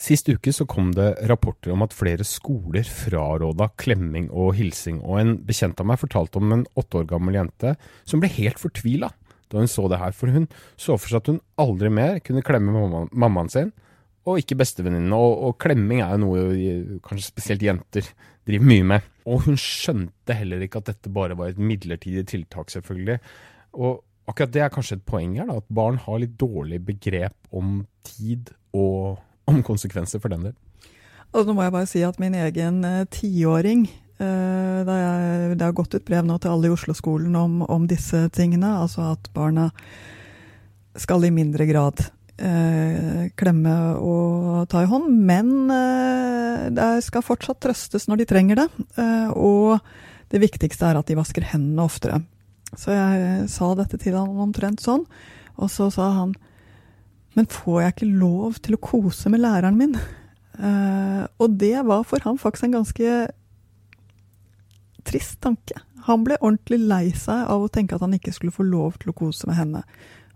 Sist 0.02 0.30
uke 0.32 0.52
så 0.56 0.66
kom 0.70 0.92
det 0.98 1.14
rapporter 1.30 1.74
om 1.74 1.84
at 1.86 1.94
flere 1.94 2.26
skoler 2.26 2.88
fraråda 2.88 3.70
klemming 3.80 4.32
og 4.34 4.56
hilsing, 4.58 5.02
og 5.06 5.20
en 5.22 5.36
bekjent 5.46 5.80
av 5.82 5.88
meg 5.92 6.02
fortalte 6.02 6.42
om 6.42 6.56
en 6.56 6.66
åtte 6.80 7.02
år 7.02 7.10
gammel 7.12 7.38
jente 7.38 7.76
som 8.04 8.24
ble 8.24 8.32
helt 8.40 8.62
fortvila 8.62 9.12
da 9.52 9.60
hun 9.60 9.70
så 9.70 9.84
det 9.92 10.00
her, 10.00 10.14
for 10.16 10.32
hun 10.32 10.48
så 10.80 10.96
for 10.96 11.12
seg 11.12 11.22
at 11.22 11.30
hun 11.34 11.42
aldri 11.60 11.92
mer 11.92 12.22
kunne 12.24 12.44
klemme 12.46 13.08
mammaen 13.12 13.52
sin 13.52 13.74
og 14.30 14.38
ikke 14.42 14.58
bestevenninnene. 14.60 15.18
Og, 15.18 15.34
og, 15.48 15.58
klemming 15.62 16.04
er 16.04 16.14
jo 16.16 16.22
noe 16.24 17.00
kanskje 17.06 17.32
spesielt 17.32 17.66
jenter 17.66 18.06
driver 18.48 18.70
mye 18.70 18.88
med. 18.94 19.10
Og 19.30 19.48
hun 19.48 19.58
skjønte 19.60 20.38
heller 20.38 20.64
ikke 20.66 20.82
at 20.82 20.92
dette 20.94 21.14
bare 21.14 21.38
var 21.38 21.52
et 21.52 21.62
midlertidig 21.62 22.24
tiltak, 22.30 22.72
selvfølgelig. 22.74 23.18
Og 23.78 24.02
akkurat 24.32 24.54
det 24.56 24.66
er 24.66 24.74
kanskje 24.74 24.98
et 25.00 25.08
poeng 25.08 25.38
her, 25.40 25.50
da, 25.50 25.60
at 25.62 25.68
barn 25.70 26.00
har 26.02 26.22
litt 26.24 26.38
dårlig 26.40 26.82
begrep 26.88 27.36
om 27.56 27.82
tid 28.08 28.54
og 28.74 29.20
om 29.52 29.62
konsekvenser 29.66 30.24
for 30.24 30.34
den 30.34 30.50
del. 30.50 30.56
Altså, 31.32 31.48
nå 31.48 31.56
må 31.56 31.64
jeg 31.66 31.76
bare 31.76 31.90
si 31.90 32.02
at 32.04 32.18
min 32.20 32.36
egen 32.36 32.82
eh, 32.88 33.04
tiåring 33.12 33.86
Eh, 34.22 34.80
jeg, 34.86 35.58
det 35.58 35.66
har 35.66 35.76
gått 35.76 35.96
ut 35.96 36.06
brev 36.06 36.26
nå 36.28 36.38
til 36.42 36.54
alle 36.54 36.70
i 36.70 36.74
Oslo-skolen 36.74 37.36
om, 37.38 37.62
om, 37.66 37.86
disse 37.90 38.28
tingene. 38.36 38.76
Altså 38.84 39.12
at 39.16 39.32
barna 39.36 39.70
skal 41.00 41.26
i 41.26 41.34
mindre 41.34 41.66
grad 41.70 42.04
eh, 42.38 43.32
klemme 43.40 43.76
og 43.98 44.68
ta 44.72 44.84
i 44.84 44.92
hånd. 44.92 45.10
Men 45.30 45.72
eh, 45.74 46.68
det 46.76 46.92
skal 47.08 47.26
fortsatt 47.26 47.62
trøstes 47.64 48.08
når 48.10 48.22
de 48.22 48.30
trenger 48.34 48.64
det. 48.64 48.70
Eh, 49.02 49.32
og 49.34 49.82
det 50.32 50.44
viktigste 50.44 50.92
er 50.92 51.02
at 51.02 51.10
de 51.10 51.18
vasker 51.20 51.52
hendene 51.54 51.88
oftere. 51.88 52.22
Så 52.80 52.94
jeg 52.96 53.50
sa 53.52 53.74
dette 53.76 54.00
til 54.00 54.16
han 54.16 54.40
omtrent 54.40 54.84
sånn. 54.84 55.04
Og 55.60 55.72
så 55.72 55.90
sa 55.94 56.12
han 56.16 56.36
Men 57.36 57.48
får 57.48 57.82
jeg 57.82 57.94
ikke 57.94 58.14
lov 58.20 58.58
til 58.64 58.76
å 58.76 58.82
kose 58.84 59.30
med 59.32 59.44
læreren 59.44 59.78
min? 59.80 59.94
Uh, 60.60 61.24
og 61.42 61.56
det 61.62 61.78
var 61.88 62.04
for 62.04 62.24
ham 62.28 62.40
faktisk 62.40 62.68
en 62.68 62.82
ganske 62.82 63.14
trist 65.08 65.40
tanke. 65.42 65.80
Han 66.10 66.26
ble 66.26 66.36
ordentlig 66.42 66.82
lei 66.90 67.06
seg 67.16 67.46
av 67.48 67.64
å 67.64 67.70
tenke 67.72 67.96
at 67.96 68.04
han 68.04 68.18
ikke 68.18 68.34
skulle 68.36 68.54
få 68.54 68.66
lov 68.68 69.00
til 69.02 69.14
å 69.14 69.18
kose 69.18 69.48
med 69.50 69.58
henne. 69.58 69.84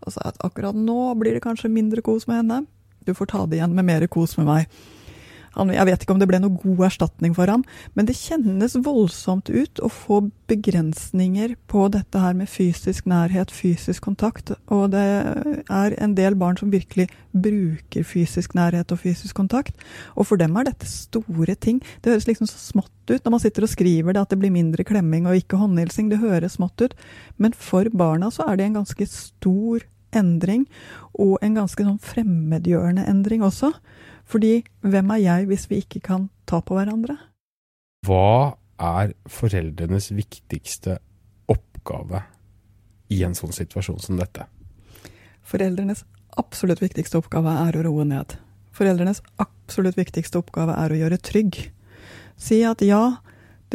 Og 0.05 0.15
sa 0.15 0.29
at 0.29 0.39
akkurat 0.45 0.77
nå 0.77 1.13
blir 1.19 1.35
det 1.35 1.43
kanskje 1.43 1.71
mindre 1.73 2.03
kos 2.05 2.29
med 2.29 2.43
henne. 2.43 2.61
Du 3.05 3.13
får 3.13 3.33
ta 3.33 3.43
det 3.45 3.59
igjen 3.59 3.75
med 3.75 3.87
mer 3.87 4.07
kos 4.11 4.37
med 4.39 4.47
meg. 4.47 4.79
Jeg 5.55 5.87
vet 5.87 6.03
ikke 6.03 6.15
om 6.15 6.19
det 6.19 6.27
ble 6.29 6.39
noe 6.43 6.57
god 6.59 6.85
erstatning 6.89 7.35
for 7.35 7.49
ham, 7.51 7.63
men 7.95 8.07
det 8.07 8.17
kjennes 8.19 8.75
voldsomt 8.83 9.49
ut 9.49 9.79
å 9.79 9.89
få 9.91 10.19
begrensninger 10.51 11.55
på 11.71 11.87
dette 11.93 12.21
her 12.21 12.35
med 12.37 12.51
fysisk 12.51 13.07
nærhet, 13.09 13.53
fysisk 13.55 14.03
kontakt. 14.05 14.51
Og 14.67 14.91
det 14.93 15.05
er 15.71 15.95
en 16.03 16.17
del 16.17 16.35
barn 16.39 16.59
som 16.59 16.73
virkelig 16.73 17.07
bruker 17.31 18.05
fysisk 18.07 18.55
nærhet 18.57 18.91
og 18.91 19.01
fysisk 19.01 19.35
kontakt. 19.37 19.79
Og 20.15 20.27
for 20.29 20.41
dem 20.41 20.55
er 20.59 20.67
dette 20.67 20.89
store 20.89 21.55
ting. 21.55 21.81
Det 22.03 22.13
høres 22.13 22.27
liksom 22.29 22.51
så 22.51 22.59
smått 22.59 22.91
ut 23.09 23.21
når 23.23 23.35
man 23.37 23.43
sitter 23.43 23.65
og 23.65 23.71
skriver 23.71 24.15
det 24.15 24.25
at 24.25 24.31
det 24.33 24.41
blir 24.41 24.53
mindre 24.53 24.85
klemming 24.87 25.27
og 25.29 25.39
ikke 25.39 25.59
håndhilsing. 25.61 26.11
Det 26.11 26.23
høres 26.23 26.59
smått 26.59 26.83
ut. 26.83 26.95
Men 27.41 27.55
for 27.55 27.87
barna 27.95 28.31
så 28.33 28.47
er 28.49 28.59
det 28.59 28.69
en 28.69 28.81
ganske 28.81 29.07
stor 29.09 29.85
endring, 30.15 30.65
og 31.19 31.39
en 31.43 31.57
ganske 31.59 31.83
sånn 31.83 32.01
fremmedgjørende 32.03 33.05
endring 33.09 33.43
også. 33.45 33.73
Fordi 34.25 34.63
hvem 34.81 35.11
er 35.15 35.21
jeg 35.21 35.49
hvis 35.49 35.67
vi 35.69 35.81
ikke 35.83 36.01
kan 36.05 36.29
ta 36.49 36.61
på 36.65 36.77
hverandre? 36.77 37.17
Hva 38.05 38.55
er 38.81 39.13
foreldrenes 39.31 40.11
viktigste 40.13 40.97
oppgave 41.51 42.25
i 43.13 43.21
en 43.25 43.37
sånn 43.37 43.53
situasjon 43.55 44.01
som 44.01 44.19
dette? 44.19 44.47
Foreldrenes 45.45 46.03
absolutt 46.41 46.81
viktigste 46.81 47.21
oppgave 47.21 47.53
er 47.67 47.77
å 47.77 47.85
roe 47.85 48.05
ned. 48.07 48.35
Foreldrenes 48.75 49.21
absolutt 49.41 49.97
viktigste 49.97 50.41
oppgave 50.41 50.75
er 50.75 50.91
å 50.91 50.99
gjøre 50.99 51.21
trygg. 51.21 51.59
Si 52.35 52.59
at 52.67 52.81
ja, 52.83 53.21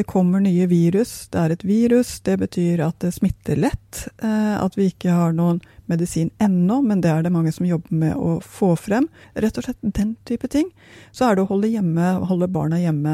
det 0.01 0.07
kommer 0.09 0.41
nye 0.41 0.65
virus. 0.67 1.29
Det 1.29 1.39
er 1.39 1.53
et 1.53 1.65
virus. 1.65 2.15
Det 2.25 2.39
betyr 2.41 2.81
at 2.87 3.03
det 3.05 3.11
smitter 3.13 3.59
lett. 3.61 4.07
Eh, 4.25 4.55
at 4.57 4.79
vi 4.79 4.87
ikke 4.89 5.13
har 5.13 5.35
noen 5.37 5.59
medisin 5.93 6.31
ennå, 6.41 6.79
men 6.87 7.03
det 7.05 7.11
er 7.13 7.27
det 7.27 7.33
mange 7.35 7.53
som 7.53 7.67
jobber 7.69 7.93
med 7.93 8.17
å 8.17 8.39
få 8.41 8.71
frem. 8.81 9.11
Rett 9.37 9.61
og 9.61 9.67
slett 9.67 9.83
den 9.85 10.15
type 10.25 10.49
ting. 10.49 10.71
Så 11.13 11.29
er 11.29 11.37
det 11.37 11.45
å 11.45 11.51
holde, 11.51 11.69
hjemme, 11.69 12.15
holde 12.31 12.49
barna 12.49 12.81
hjemme 12.81 13.13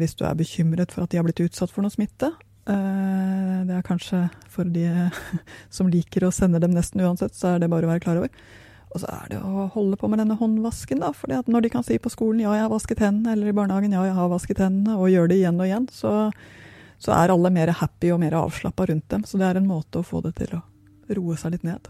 hvis 0.00 0.18
du 0.18 0.26
er 0.26 0.34
bekymret 0.34 0.90
for 0.90 1.06
at 1.06 1.14
de 1.14 1.20
har 1.20 1.28
blitt 1.28 1.44
utsatt 1.46 1.70
for 1.70 1.86
noe 1.86 1.94
smitte. 1.94 2.32
Eh, 2.66 3.56
det 3.70 3.78
er 3.78 3.86
kanskje 3.86 4.24
for 4.50 4.66
de 4.66 4.90
som 5.78 5.86
liker 5.92 6.26
å 6.26 6.34
sende 6.34 6.58
dem 6.58 6.74
nesten 6.74 7.06
uansett, 7.06 7.38
så 7.38 7.54
er 7.54 7.62
det 7.62 7.70
bare 7.70 7.86
å 7.86 7.94
være 7.94 8.02
klar 8.02 8.18
over. 8.24 8.34
Og 8.94 9.02
så 9.02 9.08
er 9.12 9.32
det 9.32 9.40
å 9.42 9.66
holde 9.74 9.98
på 10.00 10.08
med 10.08 10.22
denne 10.22 10.38
håndvasken, 10.38 11.02
da. 11.02 11.10
For 11.16 11.32
når 11.50 11.66
de 11.66 11.72
kan 11.72 11.84
si 11.84 11.98
på 11.98 12.12
skolen 12.12 12.40
'ja, 12.40 12.54
jeg 12.54 12.64
har 12.66 12.72
vasket 12.72 13.02
hendene', 13.02 13.32
eller 13.32 13.48
i 13.48 13.56
barnehagen 13.56 13.92
'ja, 13.92 14.04
jeg 14.04 14.14
har 14.14 14.28
vasket 14.28 14.58
hendene', 14.58 14.96
og 14.96 15.10
gjør 15.10 15.28
det 15.28 15.36
igjen 15.36 15.60
og 15.60 15.66
igjen, 15.66 15.88
så, 15.92 16.32
så 16.98 17.12
er 17.12 17.34
alle 17.34 17.50
mer 17.50 17.72
happy 17.72 18.12
og 18.12 18.20
mer 18.20 18.32
avslappa 18.32 18.86
rundt 18.86 19.08
dem. 19.08 19.24
Så 19.24 19.38
det 19.38 19.46
er 19.46 19.56
en 19.56 19.68
måte 19.68 20.00
å 20.00 20.06
få 20.06 20.22
det 20.22 20.36
til 20.36 20.56
å 20.56 20.62
roe 21.12 21.36
seg 21.36 21.52
litt 21.52 21.64
ned. 21.64 21.88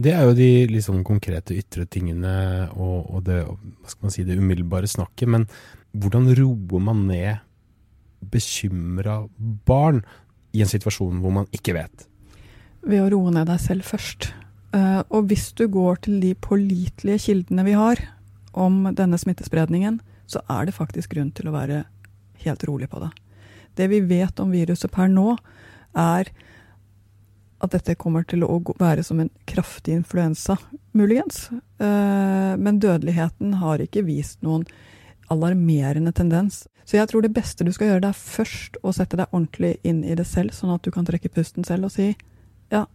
Det 0.00 0.12
er 0.14 0.24
jo 0.24 0.34
de 0.36 0.66
liksom 0.70 1.02
konkrete 1.04 1.56
ytre 1.58 1.84
tingene 1.90 2.70
og, 2.72 3.10
og, 3.10 3.24
det, 3.26 3.42
hva 3.44 3.90
skal 3.90 4.06
man 4.06 4.14
si, 4.14 4.24
det 4.24 4.38
umiddelbare 4.38 4.88
snakket. 4.88 5.28
Men 5.28 5.46
hvordan 5.92 6.30
roer 6.38 6.84
man 6.84 7.06
ned 7.08 7.40
bekymra 8.20 9.22
barn 9.66 10.02
i 10.52 10.62
en 10.62 10.70
situasjon 10.70 11.20
hvor 11.22 11.34
man 11.34 11.48
ikke 11.54 11.74
vet? 11.76 12.06
Ved 12.86 13.02
å 13.02 13.10
roe 13.12 13.34
ned 13.34 13.50
deg 13.50 13.60
selv 13.60 13.88
først. 13.88 14.30
Uh, 14.70 15.02
og 15.10 15.26
hvis 15.30 15.50
du 15.58 15.66
går 15.70 16.04
til 16.06 16.20
de 16.22 16.34
pålitelige 16.38 17.24
kildene 17.26 17.64
vi 17.66 17.74
har 17.78 18.02
om 18.52 18.84
denne 18.94 19.18
smittespredningen, 19.18 19.98
så 20.30 20.42
er 20.50 20.68
det 20.68 20.76
faktisk 20.76 21.16
grunn 21.16 21.32
til 21.34 21.50
å 21.50 21.54
være 21.56 21.82
helt 22.44 22.62
rolig 22.68 22.86
på 22.90 23.02
det. 23.02 23.10
Det 23.78 23.88
vi 23.90 24.00
vet 24.06 24.38
om 24.42 24.52
viruset 24.54 24.92
per 24.94 25.10
nå, 25.10 25.34
er 25.98 26.30
at 27.60 27.74
dette 27.74 27.98
kommer 27.98 28.22
til 28.24 28.44
å 28.46 28.60
være 28.78 29.02
som 29.04 29.18
en 29.20 29.32
kraftig 29.50 29.96
influensa, 29.98 30.56
muligens. 30.96 31.48
Uh, 31.82 32.54
men 32.56 32.78
dødeligheten 32.80 33.58
har 33.60 33.82
ikke 33.82 34.06
vist 34.06 34.40
noen 34.46 34.64
alarmerende 35.30 36.12
tendens. 36.14 36.64
Så 36.86 36.96
jeg 36.96 37.10
tror 37.10 37.22
det 37.22 37.34
beste 37.34 37.66
du 37.66 37.70
skal 37.74 37.90
gjøre, 37.92 38.04
det 38.06 38.14
er 38.14 38.22
først 38.22 38.78
å 38.82 38.94
sette 38.94 39.18
deg 39.18 39.30
ordentlig 39.30 39.76
inn 39.86 40.00
i 40.02 40.16
det 40.18 40.26
selv, 40.26 40.54
sånn 40.56 40.72
at 40.74 40.82
du 40.82 40.90
kan 40.94 41.06
trekke 41.06 41.30
pusten 41.30 41.66
selv 41.66 41.86
og 41.86 41.94
si 41.94 42.08
ja, 42.70 42.86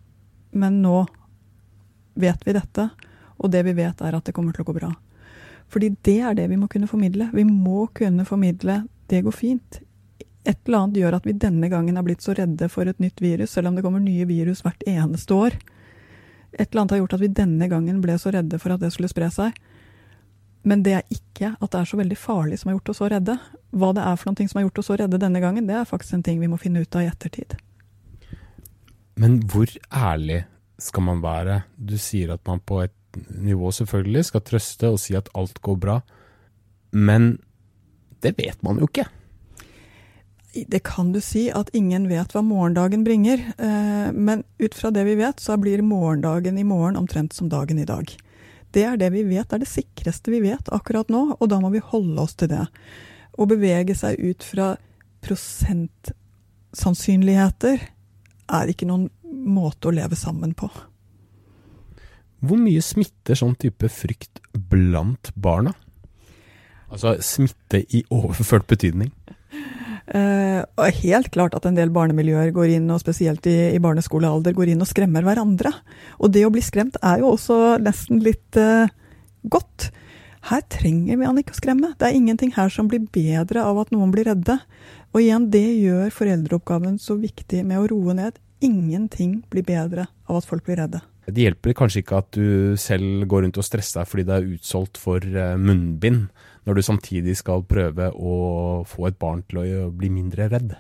men 0.55 0.82
nå 0.84 1.05
vet 2.16 2.48
vi 2.48 2.56
dette, 2.56 2.90
og 3.38 3.52
det 3.52 3.64
vi 3.68 3.76
vet 3.78 4.02
er 4.02 4.16
at 4.16 4.26
det 4.26 4.34
kommer 4.36 4.56
til 4.56 4.66
å 4.66 4.70
gå 4.70 4.78
bra. 4.78 4.92
Fordi 5.72 5.92
det 6.06 6.20
er 6.22 6.38
det 6.38 6.48
vi 6.52 6.60
må 6.60 6.70
kunne 6.72 6.88
formidle. 6.88 7.30
Vi 7.34 7.44
må 7.48 7.88
kunne 7.94 8.26
formidle 8.26 8.84
det 9.10 9.22
går 9.26 9.34
fint. 9.36 9.80
Et 10.46 10.58
eller 10.66 10.84
annet 10.84 11.00
gjør 11.02 11.18
at 11.18 11.26
vi 11.26 11.34
denne 11.42 11.70
gangen 11.70 11.98
er 11.98 12.06
blitt 12.06 12.22
så 12.22 12.36
redde 12.38 12.70
for 12.70 12.90
et 12.90 13.00
nytt 13.02 13.22
virus, 13.22 13.56
selv 13.56 13.70
om 13.70 13.78
det 13.78 13.84
kommer 13.86 14.02
nye 14.02 14.28
virus 14.30 14.62
hvert 14.66 14.84
eneste 14.88 15.34
år. 15.34 15.58
Et 16.54 16.68
eller 16.70 16.82
annet 16.82 16.96
har 16.96 17.02
gjort 17.02 17.16
at 17.18 17.24
vi 17.24 17.32
denne 17.42 17.70
gangen 17.70 18.02
ble 18.02 18.18
så 18.22 18.32
redde 18.34 18.60
for 18.62 18.76
at 18.76 18.84
det 18.84 18.92
skulle 18.94 19.10
spre 19.12 19.30
seg. 19.34 19.58
Men 20.66 20.82
det 20.86 20.96
er 20.98 21.14
ikke 21.14 21.52
at 21.60 21.72
det 21.74 21.80
er 21.82 21.90
så 21.90 21.98
veldig 22.00 22.18
farlig 22.18 22.60
som 22.62 22.70
har 22.70 22.80
gjort 22.80 22.94
oss 22.94 23.02
så 23.02 23.10
redde. 23.12 23.38
Hva 23.76 23.92
det 23.94 24.06
er 24.06 24.18
for 24.18 24.32
noe 24.32 24.50
som 24.50 24.62
har 24.62 24.68
gjort 24.68 24.82
oss 24.82 24.90
så 24.90 24.98
redde 25.02 25.22
denne 25.22 25.42
gangen, 25.44 25.68
det 25.68 25.78
er 25.78 25.90
faktisk 25.90 26.18
en 26.18 26.26
ting 26.26 26.40
vi 26.42 26.50
må 26.50 26.58
finne 26.62 26.82
ut 26.82 26.98
av 26.98 27.06
i 27.06 27.10
ettertid. 27.10 27.58
Men 29.22 29.40
hvor 29.50 29.70
ærlig 29.94 30.44
skal 30.82 31.08
man 31.08 31.24
være? 31.24 31.63
Du 31.77 31.98
sier 32.01 32.36
at 32.36 32.44
man 32.48 32.60
på 32.60 32.82
et 32.84 32.96
nivå 33.39 33.72
selvfølgelig 33.72 34.25
skal 34.29 34.44
trøste 34.44 34.91
og 34.91 35.00
si 35.00 35.15
at 35.15 35.29
alt 35.38 35.62
går 35.63 35.77
bra, 35.79 36.00
men 36.91 37.38
det 38.24 38.34
vet 38.39 38.63
man 38.65 38.79
jo 38.82 38.88
ikke. 38.89 39.05
Det 40.55 40.79
kan 40.88 41.12
du 41.12 41.20
si, 41.20 41.50
at 41.51 41.67
ingen 41.75 42.08
vet 42.08 42.32
hva 42.32 42.39
morgendagen 42.46 43.03
bringer. 43.03 43.41
Eh, 43.60 44.12
men 44.15 44.44
ut 44.60 44.75
fra 44.75 44.91
det 44.96 45.03
vi 45.03 45.15
vet, 45.20 45.39
så 45.44 45.58
blir 45.60 45.82
morgendagen 45.84 46.58
i 46.58 46.63
morgen 46.63 46.96
omtrent 46.96 47.34
som 47.36 47.50
dagen 47.51 47.79
i 47.79 47.88
dag. 47.88 48.17
Det 48.72 48.84
er 48.88 48.98
det 49.00 49.10
vi 49.12 49.24
vet, 49.27 49.50
det 49.50 49.55
er 49.58 49.63
det 49.65 49.72
sikreste 49.72 50.32
vi 50.32 50.39
vet 50.44 50.70
akkurat 50.75 51.10
nå, 51.12 51.36
og 51.39 51.50
da 51.51 51.60
må 51.63 51.70
vi 51.75 51.82
holde 51.84 52.22
oss 52.24 52.36
til 52.39 52.50
det. 52.51 52.65
Å 53.36 53.46
bevege 53.51 53.96
seg 54.00 54.13
ut 54.20 54.44
fra 54.48 54.67
prosentsannsynligheter 55.25 57.77
er 58.55 58.65
ikke 58.72 58.88
noen 58.88 59.10
måte 59.36 59.89
å 59.89 59.96
leve 59.96 60.18
sammen 60.20 60.56
på. 60.58 60.70
Hvor 62.46 62.60
mye 62.62 62.84
smitter 62.84 63.38
sånn 63.38 63.56
type 63.60 63.89
frykt 63.89 64.42
blant 64.54 65.32
barna? 65.36 65.74
Altså 66.92 67.15
smitte 67.25 67.82
i 67.96 68.04
overført 68.13 68.68
betydning? 68.70 69.12
Uh, 70.06 70.62
helt 71.01 71.32
klart 71.34 71.56
at 71.58 71.65
en 71.65 71.77
del 71.77 71.89
barnemiljøer 71.94 72.51
går 72.54 72.75
inn, 72.75 72.92
og 72.94 73.01
spesielt 73.01 73.48
i, 73.50 73.56
i, 73.74 73.82
barneskolealder, 73.82 74.54
går 74.54 74.75
inn 74.75 74.84
og 74.86 74.89
skremmer 74.89 75.25
hverandre. 75.25 75.72
Og 76.22 76.30
det 76.36 76.46
å 76.46 76.51
bli 76.54 76.62
skremt 76.63 77.00
er 77.01 77.24
jo 77.24 77.34
også 77.34 77.80
nesten 77.82 78.22
litt 78.24 78.60
uh, 78.62 78.86
godt. 79.50 79.89
Her 80.46 80.62
trenger 80.70 81.18
vi 81.18 81.25
han 81.25 81.42
ikke 81.42 81.56
å 81.56 81.58
skremme. 81.58 81.96
Det 81.98 82.06
er 82.06 82.20
ingenting 82.20 82.54
her 82.54 82.70
som 82.70 82.89
blir 82.92 83.08
bedre 83.10 83.65
av 83.65 83.82
at 83.82 83.94
noen 83.96 84.13
blir 84.13 84.30
redde. 84.30 84.60
Og 85.15 85.24
igjen, 85.24 85.50
det 85.50 85.65
gjør 85.82 86.13
foreldreoppgaven 86.13 87.00
så 87.01 87.18
viktig 87.18 87.63
med 87.65 87.82
å 87.82 87.89
roe 87.89 88.13
ned 88.13 88.38
ingenting 88.66 89.38
blir 89.52 89.66
bedre 89.68 90.08
av 90.26 90.40
at 90.42 90.48
folk 90.50 90.66
blir 90.66 90.82
redde. 90.82 91.02
Det 91.26 91.42
hjelper 91.48 91.74
kanskje 91.78 92.04
ikke 92.04 92.20
at 92.22 92.36
du 92.38 92.76
selv 92.78 93.26
går 93.30 93.46
rundt 93.46 93.58
og 93.58 93.66
stresser 93.66 94.02
deg 94.02 94.10
fordi 94.10 94.26
det 94.28 94.36
er 94.36 94.52
utsolgt 94.58 95.00
for 95.02 95.24
eh, 95.26 95.56
munnbind, 95.58 96.28
når 96.66 96.78
du 96.78 96.86
samtidig 96.86 97.38
skal 97.40 97.66
prøve 97.70 98.12
å 98.14 98.36
få 98.90 99.08
et 99.10 99.18
barn 99.22 99.42
til 99.50 99.64
å 99.64 99.88
bli 99.94 100.12
mindre 100.14 100.50
redd. 100.54 100.76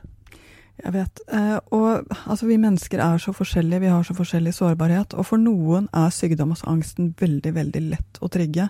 Jeg 0.83 0.91
vet. 0.91 1.21
Eh, 1.31 1.57
og 1.73 2.15
altså, 2.27 2.49
vi 2.49 2.59
mennesker 2.61 3.01
er 3.01 3.21
så 3.21 3.33
forskjellige, 3.35 3.85
vi 3.85 3.91
har 3.93 4.03
så 4.03 4.15
forskjellig 4.17 4.53
sårbarhet. 4.57 5.15
Og 5.15 5.27
for 5.29 5.41
noen 5.41 5.87
er 5.95 6.13
sykdomsangsten 6.13 7.13
veldig, 7.19 7.53
veldig 7.55 7.83
lett 7.93 8.19
å 8.21 8.29
trigge. 8.31 8.67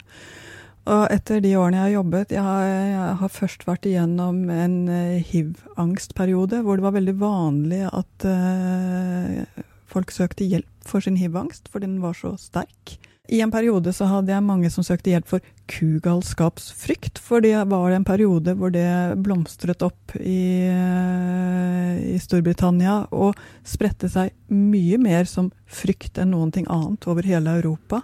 Og 0.86 1.08
etter 1.10 1.42
de 1.42 1.56
årene 1.58 1.80
jeg 1.80 1.86
har 1.88 1.94
jobbet 1.96 2.34
Jeg 2.36 2.46
har, 2.46 2.66
jeg 2.70 3.14
har 3.22 3.32
først 3.34 3.66
vært 3.66 3.88
igjennom 3.90 4.44
en 4.54 4.76
uh, 4.92 5.24
hiv-angstperiode 5.32 6.62
hvor 6.66 6.78
det 6.78 6.86
var 6.86 6.98
veldig 7.00 7.16
vanlig 7.22 7.82
at 7.90 8.28
uh, 8.30 9.64
folk 9.90 10.14
søkte 10.14 10.46
hjelp 10.46 10.70
for 10.86 11.02
sin 11.02 11.18
hiv-angst, 11.18 11.72
for 11.72 11.82
den 11.82 11.98
var 12.04 12.14
så 12.18 12.36
sterk. 12.38 12.98
I 13.26 13.40
en 13.42 13.50
periode 13.50 13.90
så 13.96 14.06
hadde 14.06 14.30
jeg 14.30 14.46
mange 14.46 14.70
som 14.70 14.86
søkte 14.86 15.10
hjelp 15.10 15.26
for 15.30 15.46
kugalskapsfrykt, 15.72 17.18
for 17.18 17.42
det 17.42 17.56
var 17.72 17.96
en 17.96 18.06
periode 18.06 18.54
hvor 18.60 18.70
det 18.74 19.18
blomstret 19.26 19.82
opp 19.86 20.14
i, 20.20 20.68
eh, 20.70 21.96
i 22.14 22.20
Storbritannia 22.22 23.00
og 23.18 23.40
spredte 23.66 24.12
seg 24.14 24.36
mye 24.54 25.00
mer 25.02 25.26
som 25.30 25.50
frykt 25.66 26.20
enn 26.22 26.36
noen 26.36 26.54
ting 26.54 26.70
annet 26.70 27.08
over 27.10 27.26
hele 27.26 27.58
Europa. 27.58 28.04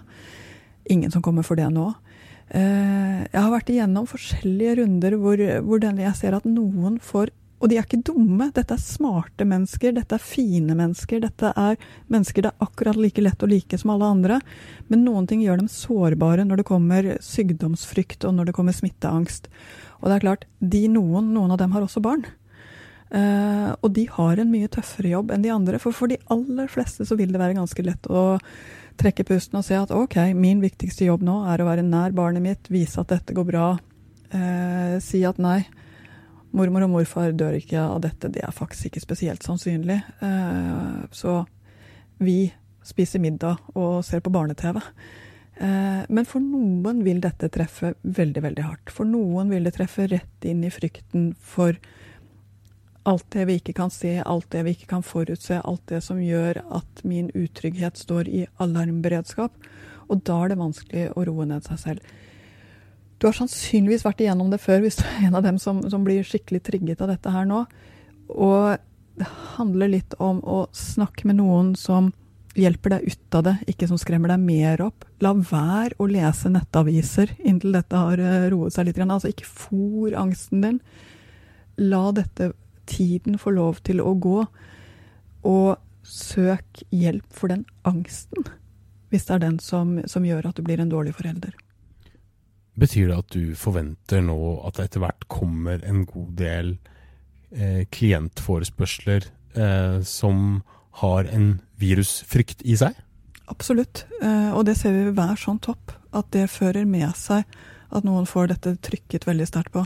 Ingen 0.90 1.14
som 1.14 1.22
kommer 1.22 1.46
for 1.46 1.60
det 1.60 1.70
nå. 1.70 1.92
Eh, 2.52 3.20
jeg 3.32 3.38
har 3.38 3.52
vært 3.52 3.70
igjennom 3.72 4.08
forskjellige 4.10 4.82
runder 4.82 5.16
hvor, 5.20 5.40
hvor 5.64 5.86
jeg 5.88 6.18
ser 6.18 6.36
at 6.36 6.48
noen 6.48 6.98
får 7.00 7.32
og 7.62 7.70
de 7.70 7.76
er 7.78 7.84
ikke 7.86 8.02
dumme. 8.02 8.48
Dette 8.50 8.74
er 8.74 8.82
smarte 8.82 9.46
mennesker, 9.46 9.92
dette 9.94 10.16
er 10.18 10.22
fine 10.22 10.74
mennesker. 10.74 11.20
Dette 11.22 11.52
er 11.54 11.76
mennesker 12.10 12.42
det 12.42 12.50
er 12.50 12.64
akkurat 12.66 12.98
like 12.98 13.22
lett 13.22 13.44
å 13.46 13.48
like 13.48 13.78
som 13.78 13.92
alle 13.94 14.08
andre. 14.16 14.40
Men 14.90 15.04
noen 15.06 15.28
ting 15.30 15.44
gjør 15.44 15.62
dem 15.62 15.70
sårbare 15.70 16.42
når 16.48 16.58
det 16.58 16.66
kommer 16.66 17.10
sykdomsfrykt 17.22 18.26
og 18.26 18.34
når 18.34 18.50
det 18.50 18.56
kommer 18.56 18.74
smitteangst. 18.74 19.46
Og 20.02 20.10
det 20.10 20.16
er 20.16 20.26
klart, 20.26 20.46
de 20.58 20.82
noen, 20.90 21.30
noen 21.36 21.54
av 21.54 21.62
dem 21.62 21.76
har 21.76 21.86
også 21.86 22.02
barn. 22.02 22.26
Uh, 23.12 23.76
og 23.84 23.92
de 23.94 24.08
har 24.08 24.40
en 24.40 24.50
mye 24.50 24.70
tøffere 24.72 25.12
jobb 25.12 25.30
enn 25.30 25.46
de 25.46 25.54
andre. 25.54 25.78
For 25.78 25.94
for 25.94 26.10
de 26.10 26.18
aller 26.34 26.66
fleste 26.72 27.06
så 27.06 27.14
vil 27.20 27.30
det 27.30 27.38
være 27.44 27.60
ganske 27.60 27.86
lett 27.86 28.10
å 28.10 28.40
trekke 28.98 29.24
pusten 29.28 29.60
og 29.60 29.66
se 29.66 29.76
at 29.78 29.92
ok, 29.94 30.18
min 30.38 30.62
viktigste 30.62 31.06
jobb 31.08 31.24
nå 31.26 31.40
er 31.52 31.62
å 31.62 31.68
være 31.68 31.84
nær 31.86 32.14
barnet 32.16 32.44
mitt, 32.44 32.70
vise 32.72 33.00
at 33.00 33.12
dette 33.12 33.36
går 33.36 33.48
bra. 33.48 33.68
eh, 34.32 34.98
si 35.00 35.22
at 35.28 35.38
nei, 35.38 35.60
mormor 36.52 36.86
og 36.86 36.94
morfar 36.96 37.32
dør 37.36 37.58
ikke 37.58 37.80
av 37.80 38.00
dette, 38.04 38.30
det 38.32 38.44
er 38.44 38.54
faktisk 38.54 38.90
ikke 38.90 39.04
spesielt 39.04 39.42
sannsynlig. 39.44 40.00
Eh, 40.22 41.02
så 41.12 41.42
vi 42.22 42.52
spiser 42.84 43.22
middag 43.22 43.60
og 43.74 44.02
ser 44.04 44.20
på 44.24 44.32
barne-TV. 44.32 44.80
Eh, 45.62 46.02
men 46.08 46.28
for 46.28 46.42
noen 46.42 47.02
vil 47.06 47.20
dette 47.22 47.50
treffe 47.52 47.94
veldig, 48.02 48.42
veldig 48.42 48.64
hardt. 48.66 48.92
For 48.94 49.08
noen 49.08 49.52
vil 49.52 49.68
det 49.68 49.76
treffe 49.76 50.08
rett 50.10 50.48
inn 50.48 50.64
i 50.64 50.72
frykten 50.72 51.32
for 51.38 51.76
alt 53.08 53.26
det 53.34 53.46
vi 53.48 53.58
ikke 53.58 53.74
kan 53.76 53.90
se, 53.90 54.16
alt 54.22 54.50
det 54.54 54.62
vi 54.66 54.74
ikke 54.76 54.90
kan 54.94 55.04
forutse, 55.06 55.58
alt 55.58 55.82
det 55.90 56.02
som 56.04 56.20
gjør 56.22 56.62
at 56.78 57.02
min 57.08 57.30
utrygghet 57.34 57.98
står 57.98 58.30
i 58.30 58.44
alarmberedskap. 58.62 59.54
Og 60.10 60.22
da 60.26 60.38
er 60.42 60.52
det 60.52 60.60
vanskelig 60.60 61.08
å 61.16 61.24
roe 61.26 61.46
ned 61.48 61.66
seg 61.66 61.80
selv. 61.82 62.14
Du 63.18 63.28
har 63.28 63.36
sannsynligvis 63.38 64.04
vært 64.06 64.22
igjennom 64.24 64.50
det 64.50 64.58
før 64.62 64.82
hvis 64.82 64.98
du 64.98 65.04
er 65.06 65.28
en 65.28 65.38
av 65.38 65.44
dem 65.46 65.58
som, 65.62 65.82
som 65.90 66.02
blir 66.06 66.26
skikkelig 66.26 66.62
trigget 66.66 67.02
av 67.04 67.12
dette 67.12 67.30
her 67.30 67.46
nå. 67.46 67.64
Og 68.34 68.78
det 69.18 69.28
handler 69.56 69.92
litt 69.92 70.16
om 70.22 70.40
å 70.42 70.64
snakke 70.74 71.28
med 71.30 71.38
noen 71.38 71.74
som 71.78 72.10
hjelper 72.58 72.96
deg 72.96 73.06
ut 73.08 73.36
av 73.38 73.44
det, 73.46 73.54
ikke 73.70 73.88
som 73.88 74.00
skremmer 74.00 74.32
deg 74.32 74.42
mer 74.42 74.82
opp. 74.84 75.06
La 75.24 75.32
være 75.32 75.96
å 76.02 76.08
lese 76.10 76.50
nettaviser 76.52 77.32
inntil 77.40 77.78
dette 77.78 77.96
har 77.96 78.20
eh, 78.20 78.48
roet 78.52 78.74
seg 78.74 78.88
litt. 78.88 79.00
Altså 79.00 79.32
ikke 79.32 79.48
fòr 79.48 80.18
angsten 80.20 80.64
din. 80.64 80.82
La 81.80 82.10
dette 82.16 82.52
tiden 82.88 83.38
få 83.40 83.54
lov 83.56 83.82
til 83.86 84.02
å 84.02 84.14
gå, 84.14 84.38
og 85.48 86.06
søk 86.06 86.82
hjelp 86.90 87.26
for 87.34 87.52
den 87.52 87.64
angsten. 87.88 88.46
Hvis 89.12 89.26
det 89.28 89.36
er 89.36 89.44
den 89.44 89.58
som, 89.62 89.98
som 90.08 90.24
gjør 90.24 90.48
at 90.50 90.58
du 90.58 90.64
blir 90.66 90.80
en 90.80 90.92
dårlig 90.92 91.14
forelder. 91.18 91.54
Betyr 92.78 93.10
det 93.10 93.18
at 93.20 93.34
du 93.34 93.52
forventer 93.58 94.22
nå 94.24 94.38
at 94.64 94.78
det 94.78 94.88
etter 94.88 95.02
hvert 95.04 95.26
kommer 95.28 95.82
en 95.84 96.06
god 96.08 96.30
del 96.38 96.70
eh, 97.52 97.84
klientforespørsler 97.92 99.28
eh, 99.52 99.98
som 100.08 100.62
har 101.02 101.28
en 101.28 101.58
virusfrykt 101.80 102.64
i 102.64 102.78
seg? 102.80 102.96
Absolutt, 103.52 104.06
eh, 104.22 104.50
og 104.56 104.64
det 104.68 104.78
ser 104.80 104.96
vi 104.96 105.04
ved 105.10 105.18
hver 105.18 105.36
sånn 105.40 105.60
topp. 105.60 105.92
At 106.16 106.32
det 106.32 106.48
fører 106.52 106.88
med 106.88 107.12
seg 107.18 107.44
at 107.92 108.06
noen 108.08 108.24
får 108.28 108.54
dette 108.54 108.76
trykket 108.84 109.26
veldig 109.28 109.48
sterkt 109.48 109.74
på. 109.76 109.84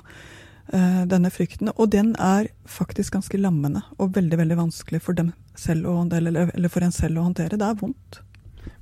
Eh, 0.75 1.03
denne 1.07 1.31
frykten. 1.31 1.71
Og 1.77 1.93
den 1.95 2.17
er 2.19 2.49
faktisk 2.67 3.15
ganske 3.15 3.39
lammende 3.39 3.85
og 4.03 4.17
veldig 4.17 4.39
veldig 4.41 4.57
vanskelig 4.59 4.99
for 5.05 5.15
dem 5.15 5.31
selv 5.55 5.87
å, 5.87 6.01
eller, 6.11 6.51
eller 6.57 6.73
for 6.73 6.83
en 6.83 6.95
selv 6.95 7.21
å 7.21 7.27
håndtere. 7.29 7.59
Det 7.59 7.69
er 7.69 7.79
vondt. 7.79 8.19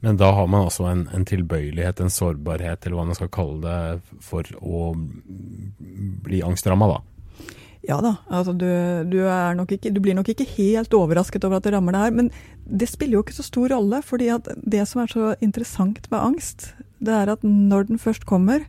Men 0.01 0.17
da 0.17 0.31
har 0.33 0.49
man 0.49 0.65
altså 0.65 0.87
en, 0.89 1.03
en, 1.13 1.27
tilbøyelighet, 1.29 2.01
en 2.01 2.13
sårbarhet, 2.13 2.87
eller 2.87 2.97
hva 2.97 3.05
man 3.11 3.19
skal 3.19 3.29
kalle 3.33 3.61
det, 3.61 4.17
for 4.25 4.49
å 4.65 4.95
bli 6.25 6.41
angstramma, 6.45 6.89
da? 6.89 7.03
Ja 7.85 7.99
da. 8.01 8.15
Altså 8.33 8.55
du, 8.57 8.65
du, 9.13 9.19
ikke, 9.77 9.93
du, 9.93 10.01
blir 10.01 10.17
nok 10.17 10.31
ikke 10.33 10.49
helt 10.55 10.97
overrasket 10.97 11.45
over 11.45 11.59
at 11.61 11.67
det 11.69 11.75
rammer 11.77 11.93
deg 11.93 12.07
her. 12.07 12.17
Men 12.17 12.31
det 12.65 12.89
spiller 12.89 13.19
jo 13.19 13.27
ikke 13.27 13.37
så 13.37 13.45
stor 13.45 13.77
rolle. 13.77 14.01
fordi 14.01 14.33
det 14.65 14.87
som 14.89 15.05
er 15.05 15.13
så 15.13 15.35
interessant 15.45 16.09
med 16.09 16.21
angst, 16.21 16.71
det 17.05 17.13
er 17.13 17.35
at 17.37 17.45
når 17.45 17.91
den 17.93 18.01
først 18.01 18.25
kommer, 18.25 18.65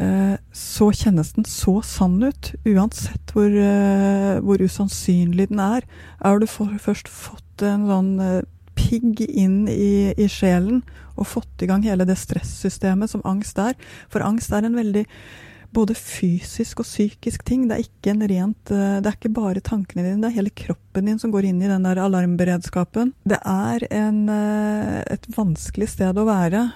eh, 0.00 0.25
så 0.56 0.88
kjennes 0.94 1.34
den 1.36 1.44
så 1.48 1.78
sann 1.84 2.16
ut. 2.24 2.54
Uansett 2.64 3.32
hvor, 3.36 3.50
eh, 3.50 4.38
hvor 4.40 4.62
usannsynlig 4.62 5.50
den 5.50 5.60
er. 5.60 5.84
Er 6.24 6.40
du 6.40 6.46
for, 6.48 6.72
først 6.80 7.10
fått 7.12 7.64
en 7.66 7.84
sånn 7.90 8.12
eh, 8.24 8.44
pigg 8.76 9.20
inn 9.28 9.66
i, 9.68 10.14
i, 10.16 10.28
sjelen 10.32 10.82
og 11.16 11.28
fått 11.28 11.64
i 11.64 11.68
gang 11.68 11.84
hele 11.84 12.08
det 12.08 12.16
stressystemet 12.20 13.12
som 13.12 13.24
angst 13.28 13.60
er. 13.60 13.76
For 14.12 14.24
angst 14.24 14.52
er 14.56 14.64
en 14.64 14.80
veldig 14.80 15.04
både 15.76 15.96
fysisk 15.98 16.80
og 16.80 16.88
psykisk 16.88 17.44
ting. 17.44 17.68
Det 17.68 17.76
er 17.76 17.84
ikke, 17.84 18.16
rent, 18.24 18.72
eh, 18.72 18.98
det 19.04 19.12
er 19.12 19.16
ikke 19.18 19.36
bare 19.36 19.64
tankene 19.64 20.06
dine, 20.06 20.22
det 20.24 20.30
er 20.30 20.38
hele 20.40 20.56
kroppen 20.56 21.10
din 21.10 21.20
som 21.20 21.32
går 21.34 21.50
inn 21.50 21.60
i 21.60 21.68
den 21.68 21.84
der 21.84 22.00
alarmberedskapen. 22.00 23.12
Det 23.28 23.42
er 23.44 23.84
en, 23.92 24.22
et 25.04 25.34
vanskelig 25.36 25.92
sted 25.98 26.16
å 26.16 26.30
være, 26.30 26.70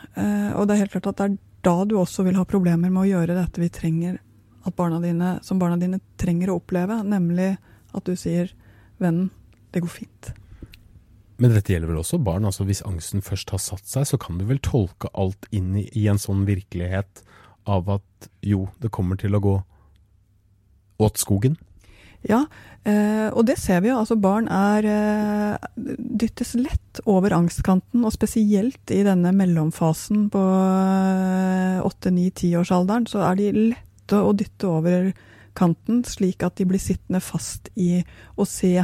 og 0.53 0.67
det 0.69 0.75
er 0.75 0.85
helt 0.85 0.99
klart 0.99 1.15
at 1.15 1.23
det 1.23 1.31
er 1.31 1.39
da 1.65 1.85
du 1.85 1.97
også 2.01 2.25
vil 2.27 2.39
ha 2.41 2.47
problemer 2.49 2.93
med 2.93 3.05
å 3.05 3.09
gjøre 3.09 3.37
dette 3.37 3.63
vi 3.63 3.71
trenger 3.73 4.19
at 4.67 4.77
barna 4.77 5.01
dine, 5.01 5.39
som 5.45 5.61
barna 5.61 5.79
dine 5.81 6.01
trenger 6.21 6.53
å 6.53 6.59
oppleve, 6.61 7.01
nemlig 7.05 7.55
at 7.97 8.05
du 8.05 8.15
sier 8.17 8.53
'vennen, 9.01 9.31
det 9.73 9.81
går 9.81 9.89
fint'. 9.89 10.33
Men 11.41 11.55
dette 11.55 11.73
gjelder 11.73 11.89
vel 11.89 12.03
også 12.03 12.19
barn? 12.21 12.45
altså 12.45 12.65
Hvis 12.69 12.85
angsten 12.85 13.23
først 13.25 13.51
har 13.51 13.59
satt 13.59 13.87
seg, 13.89 14.05
så 14.05 14.19
kan 14.21 14.39
du 14.39 14.45
vel 14.45 14.61
tolke 14.61 15.09
alt 15.15 15.47
inn 15.51 15.73
i, 15.77 15.89
i 15.97 16.07
en 16.09 16.21
sånn 16.21 16.45
virkelighet 16.45 17.23
av 17.65 17.89
at 17.89 18.29
jo, 18.45 18.69
det 18.81 18.93
kommer 18.93 19.17
til 19.17 19.35
å 19.35 19.41
gå 19.41 19.57
åt 21.01 21.17
skogen? 21.17 21.57
Ja, 22.29 22.43
eh, 22.85 23.29
og 23.33 23.47
det 23.49 23.57
ser 23.61 23.81
vi 23.81 23.89
jo. 23.89 24.01
Altså 24.03 24.19
barn 24.21 24.49
er 24.53 24.87
eh, 24.89 25.69
dyttes 25.97 26.53
lett 26.59 27.01
over 27.09 27.33
angstkanten, 27.37 28.05
og 28.05 28.13
spesielt 28.13 28.93
i 28.93 29.01
denne 29.07 29.33
mellomfasen 29.37 30.29
på 30.33 30.43
eh, 30.43 31.79
åtte, 31.87 32.13
ni, 32.13 32.29
tiårsalderen, 32.37 33.09
så 33.09 33.25
er 33.31 33.41
de 33.41 33.53
lette 33.71 34.21
å 34.21 34.35
dytte 34.37 34.69
over 34.69 35.11
kanten, 35.57 36.05
slik 36.07 36.45
at 36.45 36.61
de 36.61 36.69
blir 36.69 36.83
sittende 36.83 37.23
fast 37.25 37.73
i 37.81 38.03
å 38.37 38.47
se 38.47 38.77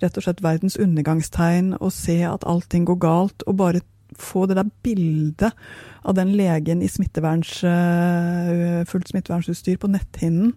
rett 0.00 0.16
og 0.18 0.24
slett 0.24 0.44
verdens 0.44 0.76
undergangstegn 0.80 1.74
og 1.80 1.92
se 1.94 2.20
at 2.28 2.44
allting 2.48 2.86
går 2.88 2.98
galt, 3.02 3.44
og 3.48 3.58
bare 3.58 3.84
få 4.16 4.44
det 4.46 4.56
der 4.56 4.68
bildet 4.86 5.56
av 6.06 6.14
den 6.16 6.30
legen 6.38 6.82
i 6.84 6.88
smitteverns, 6.88 7.58
fullt 8.88 9.10
smittevernutstyr 9.10 9.80
på 9.82 9.90
netthinnen, 9.90 10.52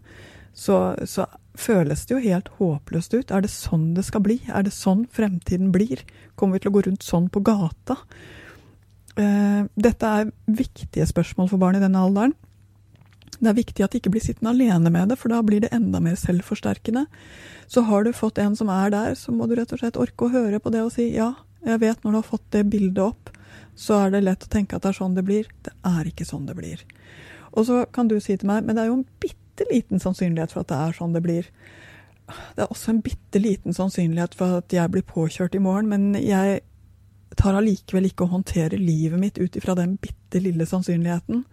så, 0.54 0.94
så, 1.08 1.26
føles 1.60 2.06
det 2.08 2.16
jo 2.16 2.24
helt 2.24 2.52
håpløst 2.60 3.16
ut. 3.16 3.32
Er 3.32 3.46
det 3.46 3.52
sånn 3.54 3.94
det 3.98 4.06
skal 4.08 4.24
bli? 4.26 4.40
Er 4.48 4.66
det 4.66 4.76
sånn 4.76 5.06
fremtiden 5.12 5.74
blir? 5.76 6.04
Kommer 6.40 6.58
vi 6.58 6.66
til 6.66 6.72
å 6.72 6.78
gå 6.78 6.86
rundt 6.88 7.06
sånn 7.06 7.30
på 7.32 7.44
gata? 7.46 8.00
Uh, 9.20 9.68
dette 9.76 10.14
er 10.22 10.32
viktige 10.48 11.08
spørsmål 11.10 11.50
for 11.52 11.62
barn 11.62 11.80
i 11.80 11.84
denne 11.84 12.02
alderen. 12.02 12.36
Det 13.40 13.52
er 13.52 13.58
viktig 13.58 13.84
at 13.84 13.94
de 13.94 14.02
ikke 14.02 14.12
blir 14.12 14.24
sittende 14.24 14.52
alene 14.52 14.92
med 14.92 15.12
det, 15.12 15.18
for 15.20 15.32
da 15.32 15.40
blir 15.46 15.64
det 15.64 15.72
enda 15.76 16.02
mer 16.04 16.18
selvforsterkende. 16.20 17.06
Så 17.72 17.86
har 17.88 18.04
du 18.04 18.12
fått 18.16 18.40
en 18.42 18.56
som 18.60 18.72
er 18.74 18.92
der, 18.92 19.16
så 19.16 19.32
må 19.36 19.48
du 19.48 19.56
rett 19.60 19.72
og 19.76 19.80
slett 19.80 20.00
orke 20.00 20.28
å 20.28 20.34
høre 20.34 20.60
på 20.60 20.72
det 20.74 20.84
og 20.84 20.92
si 20.96 21.12
ja, 21.16 21.34
jeg 21.64 21.80
vet 21.84 22.04
når 22.04 22.12
du 22.12 22.20
har 22.20 22.28
fått 22.28 22.48
det 22.56 22.66
bildet 22.72 23.04
opp, 23.04 23.32
så 23.80 24.02
er 24.04 24.16
det 24.16 24.26
lett 24.26 24.44
å 24.44 24.52
tenke 24.52 24.76
at 24.76 24.84
det 24.84 24.92
er 24.92 25.00
sånn 25.00 25.16
det 25.16 25.24
blir. 25.28 25.48
Det 25.64 25.72
er 25.88 26.08
ikke 26.10 26.28
sånn 26.28 26.48
det 26.50 26.56
blir. 26.58 26.84
Og 27.56 27.66
så 27.68 27.84
kan 27.96 28.10
du 28.12 28.18
si 28.20 28.36
til 28.36 28.50
meg, 28.50 28.66
men 28.66 28.76
det 28.76 28.84
er 28.84 28.92
jo 28.92 29.00
en 29.00 29.08
bitte 29.24 29.49
liten 29.72 30.02
sannsynlighet 30.02 30.54
for 30.56 30.64
at 30.64 30.72
det 30.72 30.80
er 30.80 30.98
sånn 30.98 31.16
det 31.16 31.24
blir. 31.26 31.50
Det 32.56 32.64
er 32.64 32.72
også 32.72 32.94
en 32.94 33.04
bitte 33.06 33.42
liten 33.42 33.76
sannsynlighet 33.76 34.36
for 34.38 34.60
at 34.62 34.74
jeg 34.74 34.94
blir 34.94 35.06
påkjørt 35.08 35.58
i 35.58 35.64
morgen, 35.64 35.90
men 35.90 36.14
jeg 36.22 36.62
tar 37.40 37.58
allikevel 37.58 38.10
ikke 38.10 38.26
å 38.26 38.34
håndtere 38.34 38.80
livet 38.80 39.22
mitt 39.22 39.38
ut 39.40 39.56
ifra 39.58 39.76
den 39.78 39.98
bitte 40.02 40.42
lille 40.44 40.66
sannsynligheten. 40.70 41.44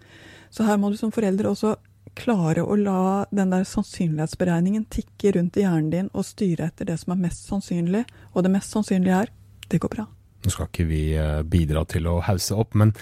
Så 0.50 0.66
her 0.66 0.78
må 0.80 0.90
du 0.90 0.98
som 1.00 1.12
forelder 1.14 1.50
også 1.50 1.76
klare 2.16 2.64
å 2.64 2.76
la 2.80 3.26
den 3.34 3.52
der 3.52 3.66
sannsynlighetsberegningen 3.68 4.86
tikke 4.92 5.34
rundt 5.36 5.58
i 5.58 5.66
hjernen 5.66 5.90
din 5.92 6.12
og 6.16 6.24
styre 6.26 6.70
etter 6.70 6.88
det 6.88 6.96
som 7.02 7.12
er 7.12 7.24
mest 7.26 7.48
sannsynlig. 7.50 8.04
Og 8.32 8.46
det 8.46 8.52
mest 8.54 8.72
sannsynlige 8.72 9.24
er 9.26 9.34
det 9.68 9.82
går 9.82 9.92
bra. 9.92 10.06
Nå 10.46 10.52
skal 10.54 10.70
ikke 10.70 10.86
vi 10.88 11.02
eh, 11.18 11.42
bidra 11.42 11.82
til 11.90 12.06
å 12.08 12.20
hause 12.24 12.56
opp, 12.56 12.76
men 12.78 12.94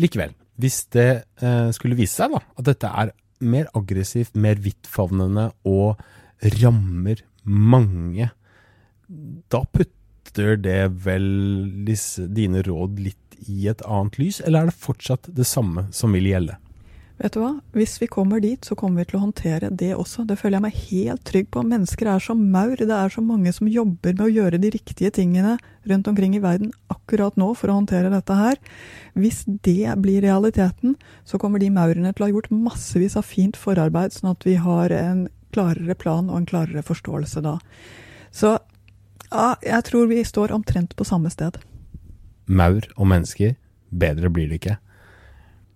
likevel. 0.00 0.32
Hvis 0.60 0.84
det 0.94 1.08
eh, 1.42 1.68
skulle 1.74 1.98
vise 1.98 2.22
seg 2.22 2.34
da, 2.36 2.40
at 2.54 2.68
dette 2.68 2.90
er 3.02 3.12
mer 3.40 3.68
aggressivt, 3.76 4.36
mer 4.36 4.60
vidtfavnende 4.62 5.50
og 5.68 6.00
rammer 6.60 7.22
mange, 7.44 8.30
da 9.52 9.62
putter 9.72 10.56
det 10.60 10.80
vel 11.04 11.26
disse, 11.86 12.26
dine 12.26 12.64
råd 12.66 13.00
litt 13.04 13.38
i 13.50 13.68
et 13.70 13.82
annet 13.86 14.18
lys, 14.20 14.40
eller 14.44 14.64
er 14.64 14.70
det 14.70 14.84
fortsatt 14.86 15.28
det 15.36 15.46
samme 15.48 15.88
som 15.94 16.14
vil 16.16 16.30
gjelde? 16.30 16.56
Vet 17.14 17.36
du 17.36 17.38
hva? 17.38 17.52
Hvis 17.76 17.94
vi 18.02 18.08
kommer 18.10 18.40
dit, 18.42 18.58
så 18.66 18.74
kommer 18.74 19.04
vi 19.04 19.12
til 19.12 19.20
å 19.20 19.26
håndtere 19.28 19.68
det 19.70 19.92
også. 19.94 20.24
Det 20.26 20.34
føler 20.40 20.58
jeg 20.58 20.64
meg 20.64 20.78
helt 20.88 21.22
trygg 21.28 21.46
på. 21.54 21.62
Mennesker 21.62 22.08
er 22.10 22.22
som 22.22 22.40
maur. 22.50 22.74
Det 22.74 22.90
er 22.90 23.12
så 23.12 23.22
mange 23.22 23.52
som 23.54 23.70
jobber 23.70 24.16
med 24.16 24.24
å 24.26 24.32
gjøre 24.32 24.58
de 24.58 24.72
riktige 24.74 25.12
tingene 25.14 25.54
rundt 25.86 26.10
omkring 26.10 26.34
i 26.34 26.42
verden 26.42 26.72
akkurat 26.90 27.38
nå 27.38 27.52
for 27.54 27.70
å 27.70 27.78
håndtere 27.78 28.10
dette 28.10 28.34
her. 28.34 28.58
Hvis 29.14 29.44
det 29.46 29.94
blir 30.02 30.26
realiteten, 30.26 30.98
så 31.22 31.38
kommer 31.38 31.62
de 31.62 31.70
maurene 31.70 32.10
til 32.10 32.24
å 32.24 32.28
ha 32.28 32.34
gjort 32.34 32.50
massevis 32.50 33.14
av 33.20 33.28
fint 33.30 33.58
forarbeid, 33.58 34.16
sånn 34.16 34.34
at 34.34 34.46
vi 34.48 34.58
har 34.58 34.90
en 34.98 35.28
klarere 35.54 35.94
plan 35.94 36.26
og 36.26 36.40
en 36.40 36.50
klarere 36.50 36.82
forståelse 36.82 37.44
da. 37.46 37.60
Så 38.34 38.56
ja, 39.30 39.52
jeg 39.62 39.86
tror 39.86 40.10
vi 40.10 40.24
står 40.26 40.50
omtrent 40.56 40.98
på 40.98 41.06
samme 41.06 41.30
sted. 41.30 41.60
Maur 42.50 42.82
og 42.98 43.06
mennesker, 43.06 43.54
bedre 43.94 44.32
blir 44.34 44.50
det 44.50 44.58
ikke 44.58 44.80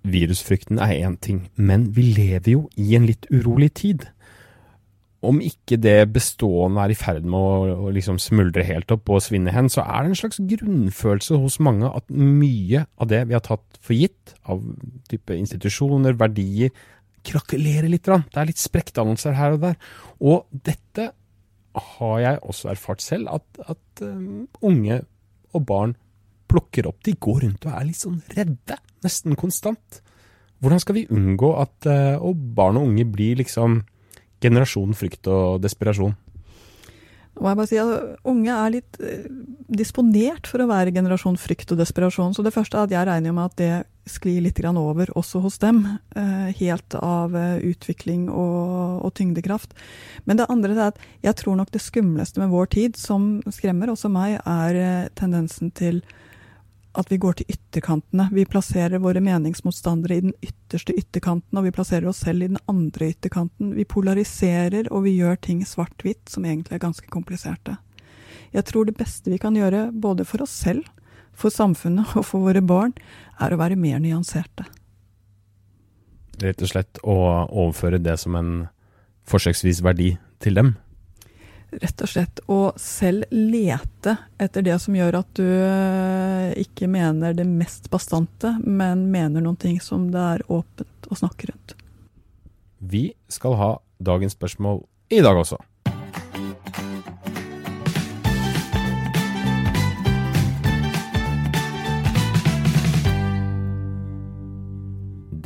virusfrykten 0.06 0.78
er 0.82 1.00
én 1.02 1.18
ting, 1.20 1.48
men 1.56 1.88
vi 1.96 2.10
lever 2.16 2.52
jo 2.54 2.68
i 2.76 2.94
en 2.96 3.08
litt 3.08 3.26
urolig 3.32 3.72
tid. 3.80 4.06
Om 5.18 5.40
ikke 5.42 5.80
det 5.82 6.12
bestående 6.14 6.84
er 6.84 6.94
i 6.94 6.98
ferd 6.98 7.26
med 7.26 7.38
å, 7.38 7.88
å 7.88 7.94
liksom 7.94 8.20
smuldre 8.22 8.62
helt 8.66 8.92
opp 8.94 9.10
og 9.10 9.24
svinne 9.24 9.50
hen, 9.54 9.70
så 9.72 9.82
er 9.82 10.04
det 10.04 10.12
en 10.12 10.20
slags 10.20 10.38
grunnfølelse 10.52 11.40
hos 11.42 11.58
mange 11.64 11.90
at 11.90 12.06
mye 12.14 12.84
av 13.02 13.10
det 13.10 13.24
vi 13.26 13.34
har 13.34 13.42
tatt 13.44 13.80
for 13.82 13.98
gitt, 13.98 14.36
av 14.46 14.62
type 15.10 15.34
institusjoner, 15.34 16.14
verdier, 16.20 16.70
krakelerer 17.26 17.90
litt. 17.90 18.06
Det 18.06 18.38
er 18.38 18.48
litt 18.48 18.62
sprekkdannelser 18.62 19.34
her 19.36 19.56
og 19.56 19.64
der. 19.66 19.78
Og 20.22 20.46
dette 20.52 21.10
har 21.78 22.18
jeg 22.22 22.42
også 22.42 22.72
erfart 22.72 23.02
selv, 23.04 23.32
at, 23.34 23.74
at 23.74 24.04
um, 24.06 24.46
unge 24.64 25.02
og 25.54 25.66
barn 25.66 25.96
plukker 26.48 26.88
opp. 26.90 27.02
De 27.06 27.14
går 27.14 27.44
rundt 27.46 27.66
og 27.68 27.74
er 27.74 27.88
litt 27.88 28.00
sånn 28.00 28.20
redde 28.36 28.78
nesten 29.04 29.36
konstant. 29.38 30.02
Hvordan 30.58 30.82
skal 30.82 30.98
vi 30.98 31.08
unngå 31.14 31.52
at 31.60 31.86
uh, 31.86 32.32
barn 32.34 32.80
og 32.80 32.88
unge 32.90 33.06
blir 33.06 33.38
liksom 33.38 33.82
generasjon 34.42 34.96
frykt 34.98 35.30
og 35.30 35.60
desperasjon? 35.62 36.16
må 37.38 37.52
jeg 37.52 37.58
bare 37.60 37.70
si 37.70 37.76
at 37.78 38.24
Unge 38.26 38.50
er 38.50 38.72
litt 38.74 38.96
uh, 38.98 39.28
disponert 39.70 40.48
for 40.50 40.58
å 40.58 40.66
være 40.66 40.90
generasjon 40.96 41.38
frykt 41.38 41.70
og 41.70 41.78
desperasjon. 41.78 42.34
Så 42.34 42.42
det 42.42 42.50
første 42.50 42.74
er 42.74 42.88
at 42.88 42.94
jeg 42.96 43.06
regner 43.06 43.36
med 43.36 43.52
at 43.52 43.60
det 43.60 44.10
sklir 44.10 44.40
litt 44.42 44.58
over 44.66 45.12
også 45.14 45.38
hos 45.44 45.60
dem. 45.62 45.84
Uh, 46.16 46.50
helt 46.58 46.96
av 46.98 47.36
utvikling 47.62 48.26
og, 48.26 49.04
og, 49.06 49.12
tyngdekraft. 49.14 49.78
Men 50.26 50.40
det 50.40 50.48
andre 50.50 50.74
er 50.74 50.86
at 50.88 50.98
jeg 51.22 51.38
tror 51.38 51.60
nok 51.60 51.70
det 51.70 51.84
skumleste 51.84 52.42
med 52.42 52.50
vår 52.50 52.72
tid, 52.74 52.98
som 52.98 53.38
skremmer 53.46 53.94
også 53.94 54.10
meg, 54.10 54.40
er 54.42 55.06
tendensen 55.14 55.70
til 55.70 56.02
at 56.96 57.10
vi 57.12 57.18
går 57.20 57.38
til 57.38 57.50
ytterkantene. 57.52 58.28
Vi 58.32 58.44
plasserer 58.48 59.02
våre 59.02 59.20
meningsmotstandere 59.24 60.16
i 60.16 60.24
den 60.24 60.34
ytterste 60.42 60.94
ytterkanten, 60.96 61.58
og 61.58 61.66
vi 61.66 61.74
plasserer 61.74 62.08
oss 62.08 62.22
selv 62.24 62.44
i 62.44 62.50
den 62.50 62.60
andre 62.70 63.10
ytterkanten. 63.12 63.74
Vi 63.76 63.84
polariserer, 63.84 64.88
og 64.92 65.04
vi 65.04 65.18
gjør 65.18 65.36
ting 65.44 65.60
svart-hvitt 65.66 66.32
som 66.32 66.46
egentlig 66.48 66.78
er 66.78 66.86
ganske 66.86 67.10
kompliserte. 67.12 67.76
Jeg 68.54 68.64
tror 68.70 68.88
det 68.88 68.96
beste 68.98 69.30
vi 69.30 69.40
kan 69.40 69.56
gjøre, 69.56 69.90
både 69.92 70.24
for 70.28 70.42
oss 70.46 70.54
selv, 70.64 70.88
for 71.38 71.54
samfunnet 71.54 72.16
og 72.16 72.26
for 72.26 72.48
våre 72.48 72.64
barn, 72.64 72.96
er 73.38 73.54
å 73.54 73.60
være 73.60 73.78
mer 73.78 74.00
nyanserte. 74.02 74.66
Rett 76.42 76.62
og 76.62 76.70
slett 76.70 77.00
å 77.02 77.14
overføre 77.46 78.00
det 78.02 78.16
som 78.22 78.36
en 78.38 78.52
forsøksvis 79.28 79.82
verdi 79.84 80.14
til 80.42 80.58
dem? 80.58 80.76
Rett 81.70 82.02
og 82.02 82.08
slett 82.08 82.40
å 82.48 82.58
selv 82.80 83.28
lete 83.34 84.14
etter 84.40 84.64
det 84.64 84.78
som 84.80 84.96
gjør 84.96 85.20
at 85.20 85.30
du 85.36 85.44
eh, 85.44 86.52
ikke 86.64 86.88
mener 86.90 87.36
det 87.36 87.46
mest 87.48 87.90
bastante, 87.92 88.54
men 88.64 89.08
mener 89.12 89.44
noen 89.44 89.58
ting 89.60 89.80
som 89.82 90.08
det 90.12 90.24
er 90.38 90.46
åpent 90.48 91.10
å 91.10 91.18
snakke 91.18 91.50
rundt. 91.52 91.76
Vi 92.78 93.10
skal 93.28 93.58
ha 93.58 93.72
dagens 93.98 94.38
spørsmål 94.38 94.84
i 95.12 95.20
dag 95.24 95.40
også. 95.40 95.58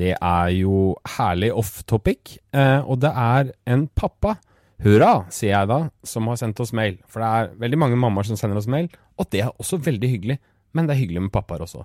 Det 0.02 0.16
er 0.16 0.48
jo 0.56 0.94
herlig 1.18 1.52
off 1.54 1.82
topic, 1.87 2.38
eh, 2.54 2.80
og 2.80 3.02
det 3.04 3.11
er 3.11 3.52
en 3.70 3.87
pappa 3.87 4.37
Hurra, 4.82 5.26
sier 5.30 5.52
jeg 5.52 5.68
da, 5.70 5.78
som 6.06 6.26
har 6.30 6.38
sendt 6.40 6.61
oss 6.62 6.72
mail. 6.74 6.96
For 7.11 7.22
det 7.22 7.28
er 7.28 7.52
veldig 7.61 7.78
mange 7.78 7.98
mammaer 8.00 8.26
som 8.26 8.38
sender 8.38 8.58
oss 8.58 8.70
mail, 8.70 8.88
og 9.20 9.28
det 9.30 9.44
er 9.44 9.52
også 9.62 9.78
veldig 9.85 10.11
hyggelig. 10.11 10.38
Men 10.72 10.88
det 10.88 10.96
er 10.96 11.02
hyggelig 11.02 11.26
med 11.26 11.35
pappaer 11.35 11.62
også. 11.62 11.85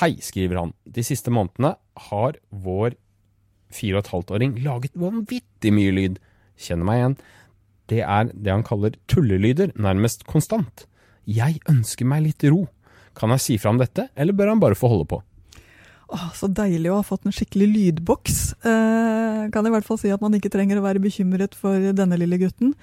Hei, 0.00 0.14
skriver 0.24 0.60
han. 0.60 0.72
De 0.88 1.04
siste 1.04 1.32
månedene 1.34 1.74
har 2.08 2.38
vår 2.64 2.96
fire 3.72 3.98
og 3.98 4.04
et 4.04 4.12
halvt 4.12 4.32
åring 4.36 4.54
laget 4.64 4.96
vanvittig 4.98 5.72
mye 5.74 5.92
lyd. 5.96 6.20
Kjenner 6.60 6.88
meg 6.88 7.00
igjen. 7.00 7.18
Det 7.92 8.00
er 8.04 8.30
det 8.32 8.52
han 8.52 8.64
kaller 8.64 8.96
tullelyder, 9.10 9.74
nærmest 9.76 10.24
konstant. 10.30 10.86
Jeg 11.28 11.60
ønsker 11.68 12.08
meg 12.08 12.24
litt 12.28 12.46
ro. 12.48 12.64
Kan 13.18 13.34
jeg 13.34 13.44
si 13.44 13.58
fra 13.60 13.74
om 13.74 13.80
dette, 13.80 14.08
eller 14.16 14.36
bør 14.36 14.54
han 14.54 14.62
bare 14.62 14.78
få 14.78 14.88
holde 14.92 15.10
på? 15.10 15.20
Åh, 16.12 16.28
så 16.36 16.48
deilig 16.52 16.90
å 16.92 16.98
ha 16.98 17.06
fått 17.06 17.24
en 17.24 17.32
skikkelig 17.32 17.68
lydboks. 17.72 18.38
Eh, 18.68 19.48
kan 19.52 19.66
i 19.66 19.72
hvert 19.72 19.86
fall 19.86 20.00
si 20.00 20.10
at 20.12 20.20
man 20.20 20.34
ikke 20.36 20.52
trenger 20.52 20.76
å 20.76 20.84
være 20.84 21.00
bekymret 21.00 21.56
for 21.56 21.92
denne 21.96 22.18
lille 22.20 22.36
gutten. 22.42 22.74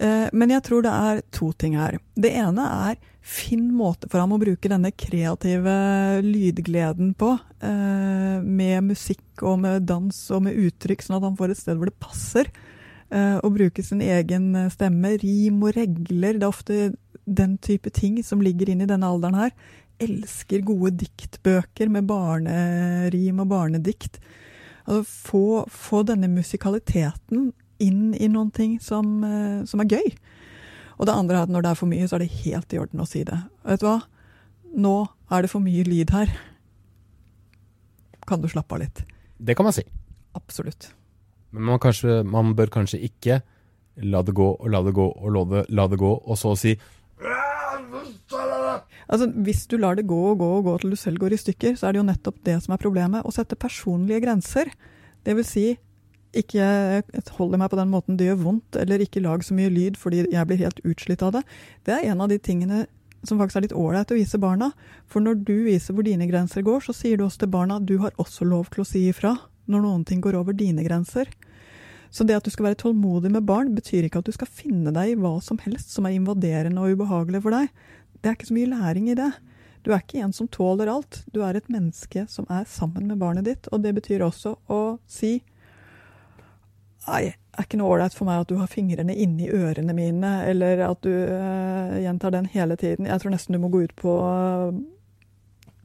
Eh, 0.00 0.28
men 0.32 0.54
jeg 0.54 0.64
tror 0.64 0.86
det 0.86 0.92
er 0.92 1.20
to 1.36 1.50
ting 1.52 1.76
her. 1.76 1.98
Det 2.16 2.32
ene 2.32 2.64
er 2.88 2.96
finn 3.22 3.68
måte 3.76 4.08
for 4.10 4.22
ham 4.22 4.32
å 4.34 4.40
bruke 4.40 4.70
denne 4.72 4.90
kreative 4.96 5.74
lydgleden 6.24 7.12
på. 7.20 7.34
Eh, 7.60 8.40
med 8.40 8.88
musikk 8.88 9.44
og 9.44 9.60
med 9.66 9.84
dans 9.90 10.22
og 10.32 10.46
med 10.48 10.56
uttrykk, 10.56 11.04
sånn 11.04 11.18
at 11.20 11.28
han 11.28 11.36
får 11.38 11.52
et 11.52 11.60
sted 11.60 11.76
hvor 11.76 11.92
det 11.92 12.00
passer. 12.00 12.48
Eh, 13.12 13.36
å 13.36 13.52
bruke 13.52 13.84
sin 13.84 14.00
egen 14.00 14.56
stemme. 14.72 15.18
Rim 15.20 15.60
og 15.60 15.76
regler. 15.76 16.40
Det 16.40 16.48
er 16.48 16.48
ofte 16.48 16.80
den 17.28 17.58
type 17.62 17.92
ting 17.94 18.16
som 18.24 18.40
ligger 18.42 18.72
inn 18.72 18.80
i 18.82 18.88
denne 18.88 19.06
alderen 19.06 19.36
her 19.38 19.52
elsker 20.02 20.64
gode 20.66 20.94
diktbøker 21.02 21.90
med 21.92 22.06
barnerim 22.10 23.42
og 23.44 23.50
barnedikt. 23.52 24.18
Altså, 24.84 25.02
få, 25.06 25.44
få, 25.70 26.02
denne 26.08 26.30
musikaliteten 26.32 27.50
inn 27.82 28.12
i 28.14 28.28
noen 28.30 28.50
ting 28.54 28.78
som, 28.82 29.20
eh, 29.26 29.62
som, 29.68 29.82
er 29.82 29.98
gøy. 29.98 30.14
Og 30.98 31.08
det 31.08 31.14
andre 31.14 31.38
er 31.38 31.46
at 31.46 31.52
når 31.52 31.64
det 31.64 31.72
er 31.72 31.80
for 31.80 31.90
mye, 31.90 32.08
så 32.08 32.18
er 32.18 32.24
det 32.24 32.42
helt 32.44 32.74
i 32.74 32.80
orden 32.82 33.02
å 33.02 33.08
si 33.08 33.24
det. 33.26 33.38
Vet 33.66 33.82
du 33.82 33.88
hva? 33.88 34.00
Nå 34.72 34.96
er 35.32 35.44
det 35.44 35.52
for 35.52 35.64
mye 35.64 35.84
lyd 35.86 36.12
her. 36.14 36.32
Kan 38.28 38.42
du 38.42 38.48
slappe 38.50 38.76
av 38.76 38.84
litt? 38.84 39.02
Det 39.38 39.56
kan 39.58 39.66
man 39.66 39.74
si. 39.74 39.84
Absolutt. 40.38 40.92
Men 41.52 41.66
man, 41.68 41.80
kanskje, 41.82 42.22
man 42.24 42.54
bør 42.56 42.70
kanskje 42.72 43.02
ikke 43.04 43.42
la 44.00 44.22
det 44.24 44.32
gå 44.36 44.46
og 44.54 44.68
la 44.72 44.80
det 44.86 44.94
gå 44.96 45.04
og 45.04 45.34
la 45.34 45.42
det, 45.50 45.64
la 45.74 45.86
det 45.90 45.98
gå, 46.00 46.12
og 46.24 46.38
så 46.38 46.54
si 46.56 46.72
Altså, 49.08 49.28
Hvis 49.30 49.66
du 49.66 49.78
lar 49.78 49.96
det 49.96 50.06
gå 50.06 50.18
og 50.32 50.38
gå 50.38 50.50
og 50.58 50.64
gå 50.64 50.78
til 50.80 50.90
du 50.90 50.96
selv 50.96 51.18
går 51.18 51.34
i 51.34 51.40
stykker, 51.40 51.76
så 51.76 51.88
er 51.88 51.92
det 51.92 52.02
jo 52.02 52.10
nettopp 52.10 52.42
det 52.44 52.58
som 52.62 52.74
er 52.74 52.82
problemet. 52.82 53.24
Å 53.24 53.34
sette 53.34 53.58
personlige 53.58 54.22
grenser. 54.24 54.70
Det 55.24 55.36
vil 55.38 55.46
si, 55.46 55.66
ikke 56.32 57.02
hold 57.36 57.58
meg 57.60 57.70
på 57.70 57.76
den 57.76 57.92
måten 57.92 58.16
det 58.16 58.30
gjør 58.30 58.40
vondt, 58.46 58.80
eller 58.80 59.04
ikke 59.04 59.22
lag 59.24 59.44
så 59.44 59.54
mye 59.56 59.72
lyd 59.72 59.98
fordi 60.00 60.24
jeg 60.32 60.48
blir 60.48 60.62
helt 60.64 60.80
utslitt 60.88 61.22
av 61.22 61.36
det. 61.36 61.42
Det 61.84 61.94
er 61.96 62.10
en 62.12 62.24
av 62.24 62.30
de 62.32 62.38
tingene 62.40 62.86
som 63.22 63.38
faktisk 63.38 63.60
er 63.60 63.66
litt 63.68 63.76
ålreit 63.78 64.10
å 64.10 64.18
vise 64.18 64.40
barna. 64.40 64.72
For 65.10 65.22
når 65.22 65.42
du 65.46 65.54
viser 65.68 65.94
hvor 65.94 66.06
dine 66.06 66.26
grenser 66.30 66.64
går, 66.66 66.82
så 66.86 66.96
sier 66.96 67.18
du 67.18 67.26
også 67.26 67.44
til 67.44 67.52
barna 67.52 67.78
at 67.78 67.86
du 67.86 67.98
har 68.02 68.16
også 68.22 68.48
lov 68.48 68.72
til 68.72 68.82
å 68.82 68.88
si 68.88 69.06
ifra 69.10 69.36
når 69.70 69.84
noen 69.84 70.06
ting 70.08 70.22
går 70.24 70.38
over 70.40 70.56
dine 70.56 70.82
grenser. 70.82 71.28
Så 72.12 72.26
det 72.28 72.36
at 72.36 72.44
du 72.44 72.52
skal 72.52 72.70
være 72.70 72.80
tålmodig 72.82 73.30
med 73.32 73.46
barn, 73.48 73.70
betyr 73.76 74.04
ikke 74.04 74.20
at 74.20 74.28
du 74.28 74.34
skal 74.34 74.50
finne 74.50 74.92
deg 74.92 75.12
i 75.12 75.20
hva 75.20 75.38
som 75.44 75.60
helst 75.62 75.94
som 75.94 76.04
er 76.08 76.16
invaderende 76.16 76.82
og 76.82 76.98
ubehagelig 76.98 77.40
for 77.44 77.54
deg 77.54 77.70
det 78.22 78.30
er 78.30 78.36
ikke 78.38 78.50
så 78.52 78.54
mye 78.54 78.70
læring 78.70 79.10
i 79.10 79.18
det. 79.18 79.32
Du 79.82 79.90
er 79.90 80.02
ikke 80.02 80.22
en 80.22 80.32
som 80.34 80.46
tåler 80.50 80.90
alt. 80.90 81.24
Du 81.34 81.42
er 81.42 81.58
et 81.58 81.70
menneske 81.72 82.24
som 82.30 82.46
er 82.50 82.68
sammen 82.70 83.08
med 83.10 83.18
barnet 83.18 83.48
ditt. 83.48 83.66
Og 83.74 83.82
det 83.82 83.96
betyr 83.98 84.22
også 84.22 84.56
å 84.70 84.82
si 85.10 85.40
Nei, 87.02 87.32
er 87.34 87.64
ikke 87.66 87.80
noe 87.80 87.96
ålreit 87.96 88.14
for 88.14 88.28
meg 88.28 88.44
at 88.44 88.50
du 88.52 88.60
har 88.60 88.70
fingrene 88.70 89.16
inni 89.18 89.48
ørene 89.50 89.90
mine, 89.96 90.28
eller 90.46 90.84
at 90.86 91.00
du 91.02 91.10
uh, 91.10 91.96
gjentar 91.98 92.30
den 92.30 92.46
hele 92.52 92.76
tiden. 92.78 93.08
Jeg 93.10 93.18
tror 93.18 93.34
nesten 93.34 93.56
du 93.56 93.58
må 93.58 93.72
gå 93.72 93.80
ut 93.82 93.94
på 93.98 94.12
uh, 94.22 94.70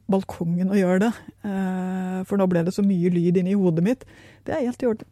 balkongen 0.06 0.70
og 0.70 0.78
gjøre 0.78 1.08
det. 1.08 1.10
Uh, 1.42 2.22
for 2.28 2.38
nå 2.38 2.46
ble 2.46 2.62
det 2.68 2.76
så 2.76 2.86
mye 2.86 3.10
lyd 3.10 3.42
inni 3.42 3.58
hodet 3.58 3.82
mitt. 3.82 4.06
Det 4.46 4.54
er 4.54 4.62
helt 4.68 4.86
i 4.86 4.90
orden. 4.92 5.10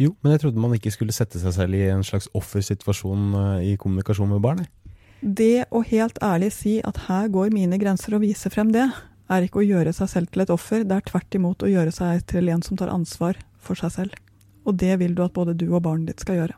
Jo, 0.00 0.14
men 0.22 0.32
jeg 0.32 0.46
trodde 0.46 0.64
man 0.64 0.78
ikke 0.78 0.94
skulle 0.96 1.12
sette 1.12 1.42
seg 1.42 1.52
selv 1.58 1.76
i 1.76 1.84
en 1.92 2.06
slags 2.06 2.30
offersituasjon 2.38 3.60
i 3.68 3.76
kommunikasjon 3.76 4.32
med 4.32 4.40
barn. 4.40 4.64
Det 5.18 5.64
å 5.74 5.80
helt 5.82 6.20
ærlig 6.22 6.52
si 6.54 6.76
at 6.86 7.08
her 7.08 7.26
går 7.34 7.50
mine 7.50 7.74
grenser, 7.82 8.14
og 8.14 8.22
vise 8.22 8.46
frem 8.54 8.68
det, 8.70 8.84
er 9.26 9.42
ikke 9.42 9.58
å 9.58 9.66
gjøre 9.66 9.90
seg 9.90 10.10
selv 10.12 10.30
til 10.30 10.44
et 10.44 10.52
offer, 10.54 10.84
det 10.86 10.94
er 10.94 11.06
tvert 11.08 11.34
imot 11.34 11.64
å 11.66 11.70
gjøre 11.72 11.90
seg 11.90 12.22
til 12.30 12.46
en 12.52 12.62
som 12.62 12.78
tar 12.78 12.92
ansvar 12.92 13.40
for 13.58 13.74
seg 13.74 13.90
selv. 13.96 14.14
Og 14.62 14.78
det 14.78 14.94
vil 15.00 15.16
du 15.18 15.24
at 15.26 15.34
både 15.34 15.56
du 15.58 15.66
og 15.72 15.82
barnet 15.82 16.12
ditt 16.12 16.22
skal 16.22 16.38
gjøre. 16.38 16.54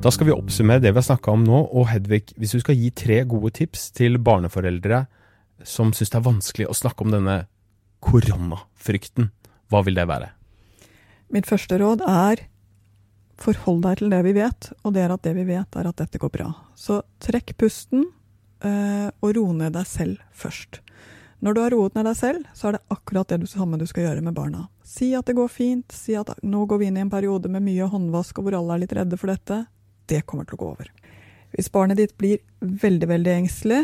Da 0.00 0.14
skal 0.14 0.30
vi 0.30 0.36
oppsummere 0.36 0.80
det 0.80 0.94
vi 0.94 1.02
har 1.02 1.08
snakka 1.10 1.34
om 1.34 1.42
nå, 1.42 1.64
og 1.66 1.90
Hedvig, 1.90 2.30
hvis 2.38 2.54
du 2.54 2.62
skal 2.62 2.78
gi 2.78 2.94
tre 2.94 3.24
gode 3.26 3.50
tips 3.58 3.90
til 3.98 4.22
barneforeldre 4.22 5.02
som 5.66 5.90
syns 5.90 6.14
det 6.14 6.22
er 6.22 6.28
vanskelig 6.30 6.70
å 6.70 6.78
snakke 6.78 7.04
om 7.04 7.18
denne 7.18 7.36
koronafrykten, 8.06 9.32
hva 9.70 9.82
vil 9.86 9.98
det 9.98 10.06
være? 10.10 10.30
Mitt 11.30 11.46
første 11.46 11.78
råd 11.78 12.02
er 12.10 12.44
forhold 13.40 13.84
deg 13.86 14.00
til 14.00 14.12
det 14.12 14.20
vi 14.26 14.34
vet, 14.36 14.70
og 14.84 14.94
det 14.94 15.04
er 15.04 15.14
at 15.14 15.24
det 15.24 15.32
vi 15.38 15.46
vet, 15.48 15.78
er 15.78 15.88
at 15.88 16.02
dette 16.02 16.20
går 16.20 16.32
bra. 16.34 16.50
Så 16.76 17.00
trekk 17.22 17.54
pusten, 17.60 18.04
eh, 18.60 19.08
og 19.08 19.34
ro 19.36 19.46
ned 19.56 19.72
deg 19.78 19.86
selv 19.88 20.20
først. 20.36 20.82
Når 21.40 21.54
du 21.56 21.60
har 21.62 21.72
roet 21.72 21.94
ned 21.96 22.04
deg 22.04 22.16
selv, 22.18 22.48
så 22.52 22.68
er 22.68 22.76
det 22.76 22.82
akkurat 22.92 23.30
det 23.32 23.48
samme 23.48 23.78
du 23.80 23.86
skal 23.88 24.04
gjøre 24.04 24.24
med 24.26 24.36
barna. 24.36 24.66
Si 24.84 25.14
at 25.16 25.24
det 25.24 25.38
går 25.38 25.48
fint, 25.48 25.92
si 25.92 26.12
at 26.18 26.34
nå 26.42 26.66
går 26.68 26.82
vi 26.82 26.90
inn 26.90 26.98
i 26.98 27.04
en 27.06 27.12
periode 27.12 27.48
med 27.48 27.64
mye 27.64 27.88
håndvask 27.88 28.38
og 28.38 28.48
hvor 28.48 28.58
alle 28.58 28.76
er 28.76 28.82
litt 28.82 28.96
redde 28.98 29.16
for 29.16 29.32
dette 29.32 29.62
det 30.10 30.24
kommer 30.28 30.44
til 30.44 30.58
å 30.58 30.60
gå 30.60 30.68
over. 30.74 30.90
Hvis 31.54 31.70
barnet 31.72 31.98
ditt 31.98 32.12
blir 32.18 32.42
veldig, 32.60 33.08
veldig 33.08 33.32
engstelig, 33.38 33.80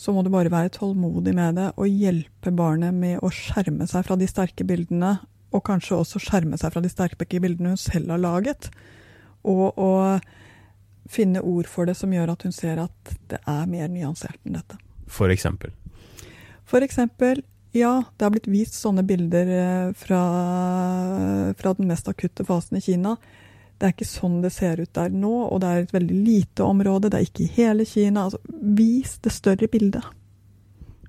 så 0.00 0.14
må 0.16 0.22
du 0.24 0.30
bare 0.32 0.52
være 0.52 0.72
tålmodig 0.72 1.34
med 1.36 1.58
det 1.60 1.66
og 1.76 1.88
hjelpe 1.88 2.52
barnet 2.56 2.96
med 2.96 3.20
å 3.20 3.28
skjerme 3.34 3.84
seg 3.90 4.06
fra 4.06 4.16
de 4.16 4.28
sterke 4.30 4.64
bildene, 4.64 5.18
og 5.52 5.64
kanskje 5.66 5.98
også 5.98 6.22
skjerme 6.22 6.56
seg 6.60 6.72
fra 6.72 6.80
de 6.80 6.88
sterke 6.92 7.40
bildene 7.42 7.74
hun 7.74 7.80
selv 7.80 8.14
har 8.14 8.22
laget. 8.22 8.70
Og, 9.44 9.76
å 9.76 9.90
finne 11.10 11.42
ord 11.42 11.66
for 11.66 11.88
det 11.88 11.96
som 11.98 12.12
gjør 12.14 12.32
at 12.32 12.44
hun 12.46 12.54
ser 12.54 12.78
at 12.78 13.14
det 13.32 13.40
er 13.48 13.68
mer 13.68 13.88
nyansert 13.90 14.38
enn 14.46 14.56
dette. 14.60 14.78
For 15.10 15.32
eksempel? 15.32 15.72
For 16.70 16.86
eksempel, 16.86 17.42
ja, 17.74 17.96
det 18.16 18.26
har 18.26 18.32
blitt 18.34 18.48
vist 18.50 18.78
sånne 18.78 19.02
bilder 19.06 19.50
eh, 19.56 19.88
fra, 19.98 20.22
fra 21.58 21.74
den 21.76 21.90
mest 21.90 22.08
akutte 22.10 22.46
fasen 22.46 22.78
i 22.78 22.84
Kina 22.84 23.16
det 23.80 23.88
er 23.88 23.94
ikke 23.94 24.08
sånn 24.08 24.40
det 24.44 24.52
ser 24.52 24.82
ut 24.82 24.92
der 24.96 25.12
nå, 25.12 25.32
og 25.48 25.62
det 25.62 25.68
er 25.68 25.84
et 25.86 25.94
veldig 25.94 26.16
lite 26.26 26.64
område. 26.66 27.08
Det 27.08 27.16
er 27.16 27.28
ikke 27.28 27.46
i 27.46 27.52
hele 27.54 27.86
Kina. 27.88 28.26
Altså, 28.28 28.40
vis 28.76 29.16
det 29.24 29.32
større 29.32 29.70
bildet. 29.72 30.04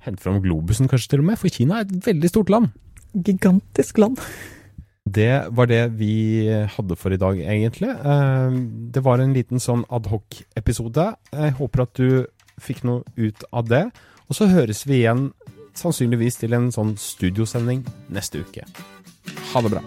Hent 0.05 0.23
fram 0.23 0.39
globusen 0.41 0.88
kanskje 0.89 1.13
til 1.13 1.23
og 1.25 1.27
med, 1.29 1.39
for 1.41 1.51
Kina 1.51 1.81
er 1.81 1.89
et 1.89 2.07
veldig 2.07 2.31
stort 2.31 2.51
land. 2.53 2.71
Gigantisk 3.12 3.99
land. 3.99 4.21
Det 5.03 5.49
var 5.51 5.67
det 5.67 5.81
vi 5.99 6.47
hadde 6.47 6.95
for 6.95 7.12
i 7.12 7.19
dag, 7.19 7.41
egentlig. 7.41 7.89
Eh, 7.89 8.55
det 8.95 9.03
var 9.03 9.19
en 9.19 9.36
liten 9.36 9.60
sånn 9.60 9.84
adhoc-episode. 9.91 11.10
Jeg 11.34 11.57
håper 11.60 11.84
at 11.84 11.99
du 11.99 12.23
fikk 12.62 12.86
noe 12.88 13.03
ut 13.19 13.43
av 13.51 13.67
det. 13.67 13.84
Og 14.29 14.38
så 14.38 14.47
høres 14.47 14.86
vi 14.88 15.01
igjen 15.01 15.27
sannsynligvis 15.75 16.39
til 16.39 16.55
en 16.55 16.71
sånn 16.71 16.95
studiosending 16.99 17.84
neste 18.15 18.45
uke. 18.45 18.63
Ha 19.51 19.65
det 19.65 19.75
bra. 19.75 19.84